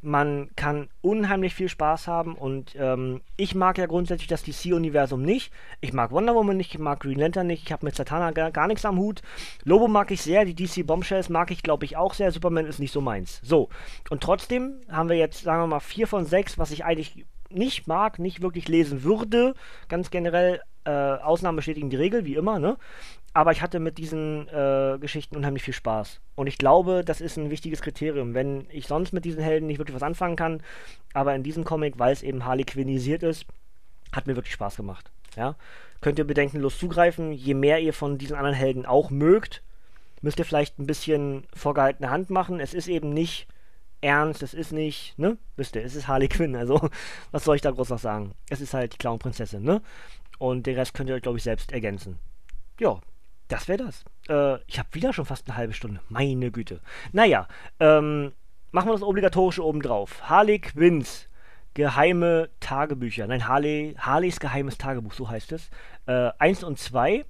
Man 0.01 0.49
kann 0.55 0.89
unheimlich 1.01 1.53
viel 1.53 1.69
Spaß 1.69 2.07
haben 2.07 2.35
und 2.35 2.75
ähm, 2.77 3.21
ich 3.37 3.53
mag 3.53 3.77
ja 3.77 3.85
grundsätzlich 3.85 4.27
das 4.27 4.43
DC-Universum 4.43 5.21
nicht. 5.21 5.53
Ich 5.79 5.93
mag 5.93 6.11
Wonder 6.11 6.33
Woman 6.33 6.57
nicht, 6.57 6.73
ich 6.73 6.79
mag 6.79 7.01
Green 7.01 7.19
Lantern 7.19 7.47
nicht, 7.47 7.63
ich 7.63 7.71
habe 7.71 7.85
mit 7.85 7.95
Satana 7.95 8.31
gar, 8.31 8.51
gar 8.51 8.67
nichts 8.67 8.85
am 8.85 8.97
Hut. 8.97 9.21
Lobo 9.63 9.87
mag 9.87 10.09
ich 10.11 10.21
sehr, 10.21 10.45
die 10.45 10.55
DC 10.55 10.85
Bombshells 10.85 11.29
mag 11.29 11.51
ich, 11.51 11.61
glaube 11.61 11.85
ich, 11.85 11.97
auch 11.97 12.13
sehr. 12.13 12.31
Superman 12.31 12.65
ist 12.65 12.79
nicht 12.79 12.91
so 12.91 13.01
meins. 13.01 13.39
So, 13.43 13.69
und 14.09 14.21
trotzdem 14.21 14.81
haben 14.89 15.09
wir 15.09 15.17
jetzt, 15.17 15.43
sagen 15.43 15.61
wir 15.61 15.67
mal, 15.67 15.79
vier 15.79 16.07
von 16.07 16.25
sechs, 16.25 16.57
was 16.57 16.71
ich 16.71 16.83
eigentlich 16.83 17.25
nicht 17.49 17.87
mag, 17.87 18.19
nicht 18.19 18.41
wirklich 18.41 18.67
lesen 18.67 19.03
würde. 19.03 19.53
Ganz 19.87 20.09
generell, 20.09 20.61
äh, 20.83 20.89
Ausnahmen 20.89 21.57
bestätigen 21.57 21.89
die 21.89 21.97
Regel, 21.97 22.25
wie 22.25 22.35
immer, 22.35 22.59
ne? 22.59 22.77
Aber 23.33 23.51
ich 23.51 23.61
hatte 23.61 23.79
mit 23.79 23.97
diesen 23.97 24.47
äh, 24.49 24.97
Geschichten 24.99 25.37
unheimlich 25.37 25.63
viel 25.63 25.73
Spaß. 25.73 26.19
Und 26.35 26.47
ich 26.47 26.57
glaube, 26.57 27.03
das 27.05 27.21
ist 27.21 27.37
ein 27.37 27.49
wichtiges 27.49 27.81
Kriterium. 27.81 28.33
Wenn 28.33 28.65
ich 28.69 28.87
sonst 28.87 29.13
mit 29.13 29.23
diesen 29.23 29.41
Helden 29.41 29.67
nicht 29.67 29.77
wirklich 29.77 29.95
was 29.95 30.03
anfangen 30.03 30.35
kann, 30.35 30.61
aber 31.13 31.33
in 31.33 31.43
diesem 31.43 31.63
Comic, 31.63 31.97
weil 31.97 32.11
es 32.11 32.23
eben 32.23 32.45
Harley 32.45 32.65
Quinnisiert 32.65 33.23
ist, 33.23 33.45
hat 34.11 34.27
mir 34.27 34.35
wirklich 34.35 34.53
Spaß 34.53 34.75
gemacht. 34.75 35.11
Ja? 35.37 35.55
Könnt 36.01 36.19
ihr 36.19 36.25
bedenkenlos 36.25 36.77
zugreifen. 36.77 37.31
Je 37.31 37.53
mehr 37.53 37.79
ihr 37.79 37.93
von 37.93 38.17
diesen 38.17 38.35
anderen 38.35 38.55
Helden 38.55 38.85
auch 38.85 39.09
mögt, 39.11 39.61
müsst 40.21 40.39
ihr 40.39 40.45
vielleicht 40.45 40.79
ein 40.79 40.87
bisschen 40.87 41.45
vorgehaltene 41.53 42.09
Hand 42.09 42.29
machen. 42.29 42.59
Es 42.59 42.73
ist 42.73 42.87
eben 42.87 43.13
nicht 43.13 43.47
ernst, 44.01 44.41
es 44.41 44.53
ist 44.53 44.71
nicht, 44.71 45.17
ne? 45.17 45.37
Wisst 45.55 45.75
ihr, 45.75 45.83
es 45.83 45.95
ist 45.95 46.07
Harley 46.07 46.27
Quinn, 46.27 46.55
also 46.55 46.89
was 47.31 47.43
soll 47.43 47.55
ich 47.55 47.61
da 47.61 47.71
groß 47.71 47.89
noch 47.89 47.99
sagen? 47.99 48.33
Es 48.49 48.59
ist 48.59 48.73
halt 48.73 48.93
die 48.93 48.97
Clown-Prinzessin, 48.97 49.63
ne? 49.63 49.81
Und 50.39 50.65
den 50.65 50.75
Rest 50.75 50.95
könnt 50.95 51.09
ihr 51.09 51.15
euch, 51.15 51.21
glaube 51.21 51.37
ich, 51.37 51.43
selbst 51.43 51.71
ergänzen. 51.71 52.17
Ja, 52.79 52.99
das 53.51 53.67
wäre 53.67 53.85
das. 53.85 54.05
Äh, 54.29 54.61
ich 54.67 54.79
habe 54.79 54.89
wieder 54.93 55.13
schon 55.13 55.25
fast 55.25 55.47
eine 55.47 55.57
halbe 55.57 55.73
Stunde. 55.73 55.99
Meine 56.09 56.51
Güte. 56.51 56.79
Naja, 57.11 57.47
ähm, 57.79 58.31
machen 58.71 58.87
wir 58.89 58.93
das 58.93 59.03
Obligatorische 59.03 59.65
obendrauf. 59.65 60.29
Harley 60.29 60.59
Quinns 60.59 61.27
geheime 61.73 62.49
Tagebücher. 62.59 63.27
Nein, 63.27 63.47
Harley, 63.47 63.95
Harleys 63.97 64.39
geheimes 64.39 64.77
Tagebuch, 64.77 65.13
so 65.13 65.29
heißt 65.29 65.51
es. 65.51 65.69
Äh, 66.05 66.31
eins 66.37 66.63
und 66.63 66.79
zwei. 66.79 67.25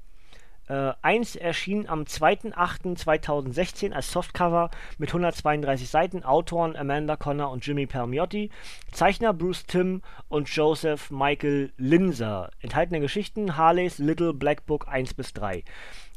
Äh, 0.68 0.94
eins 1.02 1.36
erschien 1.36 1.90
am 1.90 2.04
2.8.2016 2.04 3.92
als 3.92 4.12
Softcover 4.12 4.70
mit 4.98 5.10
132 5.10 5.90
Seiten. 5.90 6.24
Autoren 6.24 6.76
Amanda 6.76 7.18
Connor 7.18 7.52
und 7.52 7.66
Jimmy 7.66 7.88
Palmiotti. 7.88 8.52
Zeichner 8.92 9.34
Bruce 9.34 9.66
Timm 9.66 10.02
und 10.30 10.50
Joseph 10.50 11.12
Michael 11.12 11.74
Linzer. 11.78 12.52
Enthaltene 12.62 13.00
Geschichten 13.00 13.58
Harleys 13.58 13.98
Little 13.98 14.34
Black 14.34 14.66
Book 14.66 14.88
1 14.88 15.14
bis 15.14 15.34
3. 15.34 15.64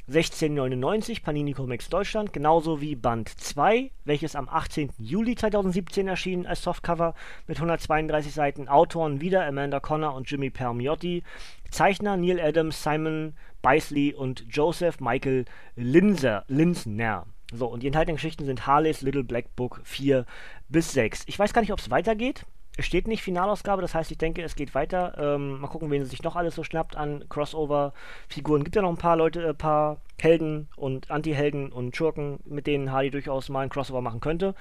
1699 0.06 1.22
Panini 1.22 1.54
Comics 1.54 1.88
Deutschland, 1.88 2.34
genauso 2.34 2.82
wie 2.82 2.94
Band 2.94 3.26
2, 3.28 3.90
welches 4.04 4.36
am 4.36 4.50
18. 4.50 4.90
Juli 4.98 5.34
2017 5.34 6.08
erschien 6.08 6.46
als 6.46 6.62
Softcover 6.62 7.14
mit 7.46 7.56
132 7.56 8.34
Seiten. 8.34 8.68
Autoren 8.68 9.22
wieder 9.22 9.46
Amanda 9.46 9.80
Connor 9.80 10.14
und 10.14 10.30
Jimmy 10.30 10.50
Permiotti. 10.50 11.22
Zeichner 11.70 12.18
Neil 12.18 12.38
Adams, 12.38 12.82
Simon 12.82 13.32
Beisley 13.62 14.12
und 14.12 14.44
Joseph 14.50 15.00
Michael 15.00 15.46
Linzer, 15.74 16.44
Linsner. 16.48 17.24
So, 17.50 17.66
und 17.66 17.82
die 17.82 17.86
enthaltenen 17.86 18.16
Geschichten 18.16 18.44
sind 18.44 18.66
Harleys 18.66 19.00
Little 19.00 19.24
Black 19.24 19.56
Book 19.56 19.80
4 19.84 20.26
bis 20.68 20.92
6. 20.92 21.22
Ich 21.28 21.38
weiß 21.38 21.54
gar 21.54 21.62
nicht, 21.62 21.72
ob 21.72 21.78
es 21.78 21.90
weitergeht. 21.90 22.44
Es 22.76 22.86
steht 22.86 23.06
nicht 23.06 23.22
Finalausgabe, 23.22 23.82
das 23.82 23.94
heißt, 23.94 24.10
ich 24.10 24.18
denke, 24.18 24.42
es 24.42 24.56
geht 24.56 24.74
weiter. 24.74 25.14
Ähm, 25.16 25.60
mal 25.60 25.68
gucken, 25.68 25.90
wen 25.90 26.02
sie 26.02 26.10
sich 26.10 26.24
noch 26.24 26.34
alles 26.34 26.56
so 26.56 26.64
schnappt 26.64 26.96
an 26.96 27.24
Crossover-Figuren. 27.28 28.64
Gibt 28.64 28.74
ja 28.74 28.82
noch 28.82 28.90
ein 28.90 28.96
paar 28.96 29.16
Leute, 29.16 29.40
ein 29.44 29.50
äh, 29.50 29.54
paar 29.54 30.00
Helden 30.20 30.68
und 30.76 31.10
Anti-Helden 31.10 31.70
und 31.70 31.96
Schurken, 31.96 32.40
mit 32.44 32.66
denen 32.66 32.90
Hardy 32.90 33.10
durchaus 33.10 33.48
mal 33.48 33.60
ein 33.60 33.68
Crossover 33.68 34.00
machen 34.00 34.20
könnte. 34.20 34.56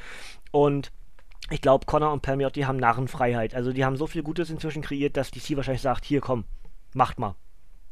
Und 0.52 0.92
ich 1.50 1.62
glaube, 1.62 1.88
Connor 1.88 2.14
und 2.14 2.22
Palmiotti 2.22 2.62
haben 2.62 2.78
Narrenfreiheit. 2.78 3.56
Also 3.56 3.74
die 3.74 3.84
haben 3.84 3.98
so 3.98 4.06
viel 4.06 4.22
Gutes 4.22 4.52
inzwischen 4.52 4.84
kreiert, 4.84 5.18
dass 5.18 5.32
DC 5.32 5.58
wahrscheinlich 5.58 5.82
sagt, 5.82 6.06
hier 6.06 6.22
komm, 6.22 6.46
macht 6.94 7.18
mal. 7.18 7.36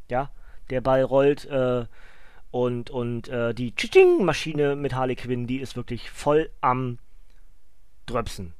Ja, 0.08 0.30
der 0.70 0.80
Ball 0.82 1.02
rollt 1.02 1.46
äh, 1.46 1.84
und, 2.52 2.90
und 2.90 3.28
äh, 3.28 3.54
die 3.54 3.74
Tsching-Maschine 3.74 4.76
mit 4.76 4.94
Harley 4.94 5.16
Quinn, 5.16 5.48
die 5.48 5.58
ist 5.58 5.74
wirklich 5.74 6.10
voll 6.10 6.50
am 6.60 6.98
Dröpsen 8.06 8.54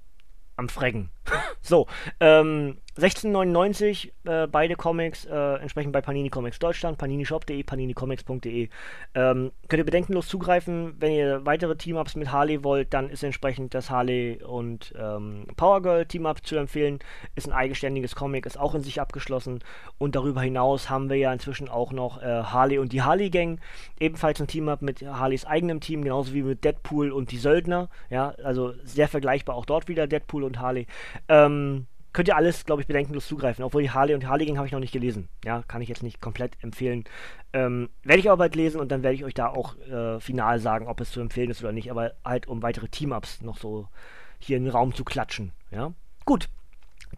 am 0.57 0.69
Freggen. 0.69 1.11
so, 1.63 1.87
ähm, 2.21 2.79
1699, 2.95 4.13
äh, 4.25 4.47
beide 4.49 4.77
Comics, 4.77 5.25
äh, 5.25 5.55
entsprechend 5.55 5.95
bei 5.95 6.03
Panini 6.03 6.29
Comics 6.29 6.59
Deutschland, 6.59 6.99
paninishop.de, 6.99 7.63
paninicomics.de. 7.63 8.69
Ähm, 9.15 9.53
könnt 9.69 9.79
ihr 9.81 9.87
bedenkenlos 9.87 10.29
zugreifen. 10.29 10.95
Wenn 10.99 11.13
ihr 11.13 11.47
weitere 11.47 11.75
Team-Ups 11.75 12.17
mit 12.17 12.31
Harley 12.31 12.63
wollt, 12.65 12.93
dann 12.93 13.09
ist 13.09 13.23
entsprechend 13.23 13.73
das 13.73 13.89
Harley 13.89 14.43
und 14.43 14.93
ähm, 14.99 15.47
Power 15.57 15.81
Girl 15.81 16.05
Team-Up 16.05 16.45
zu 16.45 16.57
empfehlen. 16.57 16.99
Ist 17.35 17.49
ein 17.49 17.55
eigenständiges 17.55 18.15
Comic, 18.15 18.45
ist 18.45 18.61
auch 18.61 18.75
in 18.75 18.83
sich 18.83 19.01
abgeschlossen. 19.01 19.61
Und 19.97 20.15
darüber 20.15 20.43
hinaus 20.43 20.91
haben 20.91 21.09
wir 21.09 21.17
ja 21.17 21.33
inzwischen 21.33 21.71
auch 21.71 21.93
noch 21.93 22.21
äh, 22.21 22.27
Harley 22.27 22.77
und 22.77 22.93
die 22.93 23.01
Harley 23.01 23.31
Gang. 23.31 23.59
Ebenfalls 23.99 24.39
ein 24.39 24.49
Team-Up 24.49 24.83
mit 24.83 25.01
Harleys 25.01 25.47
eigenem 25.47 25.81
Team, 25.81 26.05
genauso 26.05 26.35
wie 26.35 26.43
mit 26.43 26.63
Deadpool 26.63 27.11
und 27.11 27.31
die 27.31 27.39
Söldner. 27.39 27.89
Ja, 28.11 28.35
also 28.45 28.75
sehr 28.85 29.09
vergleichbar 29.09 29.57
auch 29.57 29.65
dort 29.65 29.89
wieder 29.89 30.07
Deadpool 30.07 30.45
und 30.45 30.61
Harley. 30.61 30.87
Ähm, 31.29 31.87
könnt 32.13 32.29
ihr 32.29 32.37
alles, 32.37 32.65
glaube 32.65 32.83
ich, 32.83 32.89
bedenkenlos 32.89 33.27
zugreifen. 33.27 33.65
Obwohl 33.65 33.83
die 33.83 33.91
Harley 33.91 34.15
und 34.15 34.27
Harley 34.27 34.47
Gang 34.47 34.59
habe 34.59 34.67
ich 34.67 34.73
noch 34.73 34.81
nicht 34.81 34.93
gelesen. 34.93 35.29
Ja, 35.45 35.63
kann 35.67 35.83
ich 35.83 35.89
jetzt 35.89 36.03
nicht 36.03 36.21
komplett 36.21 36.53
empfehlen. 36.63 37.05
Ähm, 37.53 37.89
werde 38.03 38.21
ich 38.21 38.29
aber 38.29 38.39
bald 38.39 38.55
lesen 38.55 38.81
und 38.81 38.91
dann 38.91 39.03
werde 39.03 39.15
ich 39.15 39.25
euch 39.25 39.35
da 39.35 39.49
auch 39.49 39.77
äh, 39.79 40.21
final 40.21 40.59
sagen, 40.59 40.87
ob 40.89 41.01
es 41.01 41.11
zu 41.11 41.21
empfehlen 41.21 41.51
ist 41.51 41.63
oder 41.63 41.73
nicht. 41.73 41.91
Aber 41.91 42.13
halt, 42.25 42.47
um 42.49 42.63
weitere 42.63 42.89
Team-Ups 42.89 43.43
noch 43.43 43.59
so 43.59 43.89
hier 44.39 44.57
in 44.57 44.65
den 44.65 44.73
Raum 44.73 44.95
zu 44.95 45.05
klatschen. 45.05 45.53
Ja, 45.71 45.93
gut. 46.25 46.49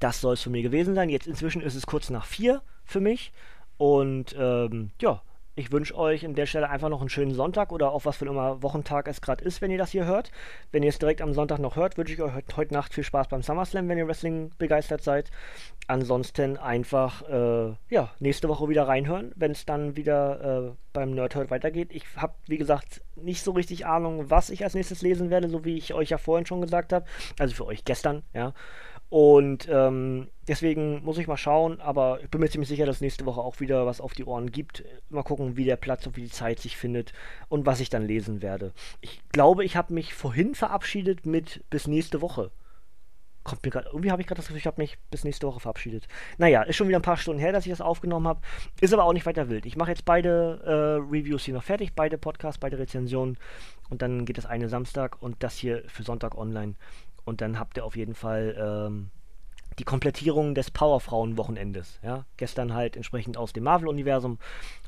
Das 0.01 0.21
soll 0.21 0.35
es 0.35 0.43
für 0.43 0.51
mich 0.51 0.65
gewesen 0.65 0.95
sein. 0.95 1.09
Jetzt 1.09 1.27
inzwischen 1.27 1.63
ist 1.63 1.77
es 1.77 1.87
kurz 1.87 2.11
nach 2.11 2.25
vier 2.25 2.63
für 2.85 3.01
mich. 3.01 3.33
Und 3.77 4.35
ähm, 4.39 4.91
ja, 5.01 5.23
ich 5.57 5.71
wünsche 5.71 5.97
euch 5.97 6.25
an 6.25 6.35
der 6.35 6.47
Stelle 6.47 6.69
einfach 6.69 6.89
noch 6.89 7.01
einen 7.01 7.09
schönen 7.09 7.35
Sonntag 7.35 7.73
oder 7.73 7.93
auch 7.93 8.05
was 8.05 8.17
für 8.17 8.27
immer 8.27 8.63
Wochentag 8.63 9.07
es 9.07 9.21
gerade 9.21 9.45
ist, 9.45 9.63
wenn 9.63 9.71
ihr 9.71 9.79
das 9.79 9.91
hier 9.91 10.05
hört. 10.05 10.31
Wenn 10.73 10.83
ihr 10.83 10.89
es 10.89 10.99
direkt 10.99 11.23
am 11.23 11.33
Sonntag 11.33 11.59
noch 11.59 11.77
hört, 11.77 11.97
wünsche 11.97 12.13
ich 12.13 12.21
euch 12.21 12.33
heute, 12.57 12.75
Nacht 12.75 12.95
viel 12.95 13.05
Spaß 13.05 13.29
beim 13.29 13.43
SummerSlam, 13.43 13.89
wenn 13.89 13.99
ihr 13.99 14.09
Wrestling 14.09 14.51
begeistert 14.59 15.03
seid. 15.03 15.31
Ansonsten 15.87 16.57
einfach, 16.57 17.23
äh, 17.29 17.75
ja, 17.89 18.11
nächste 18.19 18.49
Woche 18.49 18.69
wieder 18.69 18.89
reinhören, 18.89 19.33
wenn 19.37 19.53
es 19.53 19.65
dann 19.65 19.97
wieder 19.97 20.71
äh, 20.71 20.73
beim 20.93 21.13
Nerdhurt 21.13 21.51
weitergeht. 21.51 21.91
Ich 21.93 22.05
habe, 22.17 22.35
wie 22.47 22.59
gesagt, 22.59 23.03
nicht 23.15 23.43
so 23.43 23.53
richtig 23.53 23.87
Ahnung, 23.87 24.31
was 24.31 24.51
ich 24.51 24.65
als 24.65 24.75
nächstes 24.75 25.03
lesen 25.03 25.31
werde, 25.31 25.49
so 25.49 25.65
wie 25.65 25.77
ich 25.77 25.95
euch 25.95 26.11
ja 26.11 26.19
vorhin 26.19 26.47
schon 26.47 26.63
gesagt 26.63 26.93
habe. 26.93 27.07
Also 27.39 27.55
für 27.55 27.67
euch 27.67 27.85
gestern, 27.85 28.23
ja. 28.33 28.55
Und 29.15 29.69
ähm, 29.71 30.27
deswegen 30.49 31.05
muss 31.05 31.19
ich 31.19 31.29
mal 31.29 31.37
schauen, 31.37 31.81
aber 31.81 32.19
ich 32.21 32.29
bin 32.31 32.41
mir 32.41 32.51
ziemlich 32.51 32.69
sicher, 32.69 32.85
dass 32.85 33.01
nächste 33.01 33.25
Woche 33.27 33.41
auch 33.41 33.61
wieder 33.61 33.87
was 33.87 34.01
auf 34.01 34.13
die 34.13 34.25
Ohren 34.25 34.51
gibt. 34.51 34.83
Mal 35.09 35.23
gucken, 35.23 35.57
wie 35.57 35.65
der 35.65 35.77
Platz 35.77 36.05
und 36.05 36.17
wie 36.17 36.23
die 36.23 36.31
Zeit 36.31 36.59
sich 36.59 36.77
findet 36.77 37.13
und 37.49 37.65
was 37.65 37.79
ich 37.79 37.91
dann 37.91 38.09
lesen 38.09 38.43
werde. 38.43 38.73
Ich 39.03 39.21
glaube, 39.31 39.65
ich 39.65 39.77
habe 39.77 39.95
mich 39.95 40.15
vorhin 40.15 40.57
verabschiedet 40.57 41.27
mit 41.27 41.63
bis 41.71 41.87
nächste 41.87 42.23
Woche. 42.23 42.51
Kommt 43.45 43.63
mir 43.63 43.71
grad, 43.71 43.87
irgendwie 43.87 44.11
habe 44.11 44.21
ich 44.21 44.27
gerade 44.27 44.39
das 44.39 44.47
Gefühl, 44.47 44.59
ich 44.59 44.67
habe 44.67 44.81
mich 44.83 44.99
bis 45.13 45.23
nächste 45.23 45.47
Woche 45.47 45.61
verabschiedet. 45.61 46.09
Naja, 46.39 46.63
ist 46.63 46.75
schon 46.75 46.89
wieder 46.89 46.99
ein 46.99 47.03
paar 47.03 47.17
Stunden 47.17 47.41
her, 47.41 47.53
dass 47.53 47.67
ich 47.67 47.71
das 47.71 47.81
aufgenommen 47.81 48.27
habe. 48.27 48.41
Ist 48.81 48.93
aber 48.93 49.05
auch 49.05 49.13
nicht 49.13 49.27
weiter 49.27 49.49
wild. 49.49 49.65
Ich 49.65 49.77
mache 49.77 49.91
jetzt 49.91 50.07
beide 50.07 50.61
äh, 50.65 51.09
Reviews 51.09 51.45
hier 51.45 51.55
noch 51.55 51.63
fertig, 51.63 51.95
beide 51.95 52.19
Podcasts, 52.19 52.59
beide 52.59 52.81
Rezensionen. 52.81 53.39
Und 53.91 54.03
dann 54.03 54.25
geht 54.25 54.39
das 54.39 54.47
eine 54.47 54.69
Samstag 54.69 55.23
und 55.23 55.41
das 55.45 55.57
hier 55.57 55.85
für 55.87 56.03
Sonntag 56.03 56.37
online. 56.37 56.75
Und 57.25 57.41
dann 57.41 57.59
habt 57.59 57.77
ihr 57.77 57.85
auf 57.85 57.97
jeden 57.97 58.15
Fall 58.15 58.55
ähm, 58.59 59.11
die 59.79 59.85
Komplettierung 59.85 60.55
des 60.55 60.71
Powerfrauen-Wochenendes. 60.71 61.99
Ja? 62.03 62.25
Gestern 62.37 62.75
halt 62.75 62.97
entsprechend 62.97 63.37
aus 63.37 63.53
dem 63.53 63.65
Marvel-Universum, 63.65 64.39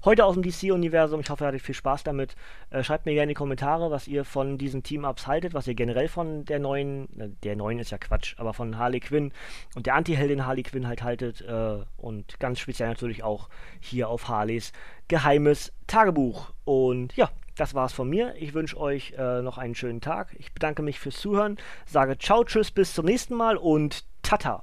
heute 0.04 0.24
aus 0.24 0.34
dem 0.34 0.42
DC-Universum. 0.42 1.20
Ich 1.20 1.30
hoffe, 1.30 1.44
ihr 1.44 1.48
hattet 1.48 1.62
viel 1.62 1.74
Spaß 1.74 2.04
damit. 2.04 2.36
Äh, 2.70 2.82
schreibt 2.82 3.06
mir 3.06 3.12
gerne 3.12 3.24
in 3.24 3.28
die 3.30 3.34
Kommentare, 3.34 3.90
was 3.90 4.08
ihr 4.08 4.24
von 4.24 4.58
diesen 4.58 4.82
Team-Ups 4.82 5.26
haltet, 5.26 5.54
was 5.54 5.66
ihr 5.66 5.74
generell 5.74 6.08
von 6.08 6.44
der 6.44 6.58
neuen, 6.58 7.08
äh, 7.18 7.28
der 7.42 7.56
neuen 7.56 7.78
ist 7.78 7.90
ja 7.90 7.98
Quatsch, 7.98 8.34
aber 8.38 8.52
von 8.52 8.78
Harley 8.78 9.00
Quinn 9.00 9.32
und 9.74 9.86
der 9.86 9.94
Anti-Heldin 9.94 10.46
Harley 10.46 10.62
Quinn 10.62 10.86
halt 10.86 11.02
haltet. 11.02 11.40
Äh, 11.42 11.78
und 11.96 12.38
ganz 12.40 12.60
speziell 12.60 12.88
natürlich 12.88 13.22
auch 13.22 13.48
hier 13.80 14.08
auf 14.08 14.28
Harleys 14.28 14.72
geheimes 15.08 15.72
Tagebuch. 15.86 16.52
Und 16.64 17.14
ja, 17.16 17.30
das 17.56 17.74
war's 17.74 17.92
von 17.92 18.08
mir. 18.08 18.34
Ich 18.38 18.54
wünsche 18.54 18.78
euch 18.78 19.14
äh, 19.16 19.42
noch 19.42 19.58
einen 19.58 19.74
schönen 19.74 20.00
Tag. 20.00 20.36
Ich 20.38 20.52
bedanke 20.52 20.82
mich 20.82 21.00
fürs 21.00 21.16
Zuhören, 21.16 21.56
sage 21.86 22.18
ciao, 22.18 22.44
tschüss, 22.44 22.70
bis 22.70 22.94
zum 22.94 23.06
nächsten 23.06 23.34
Mal 23.34 23.56
und 23.56 24.04
tata. 24.22 24.62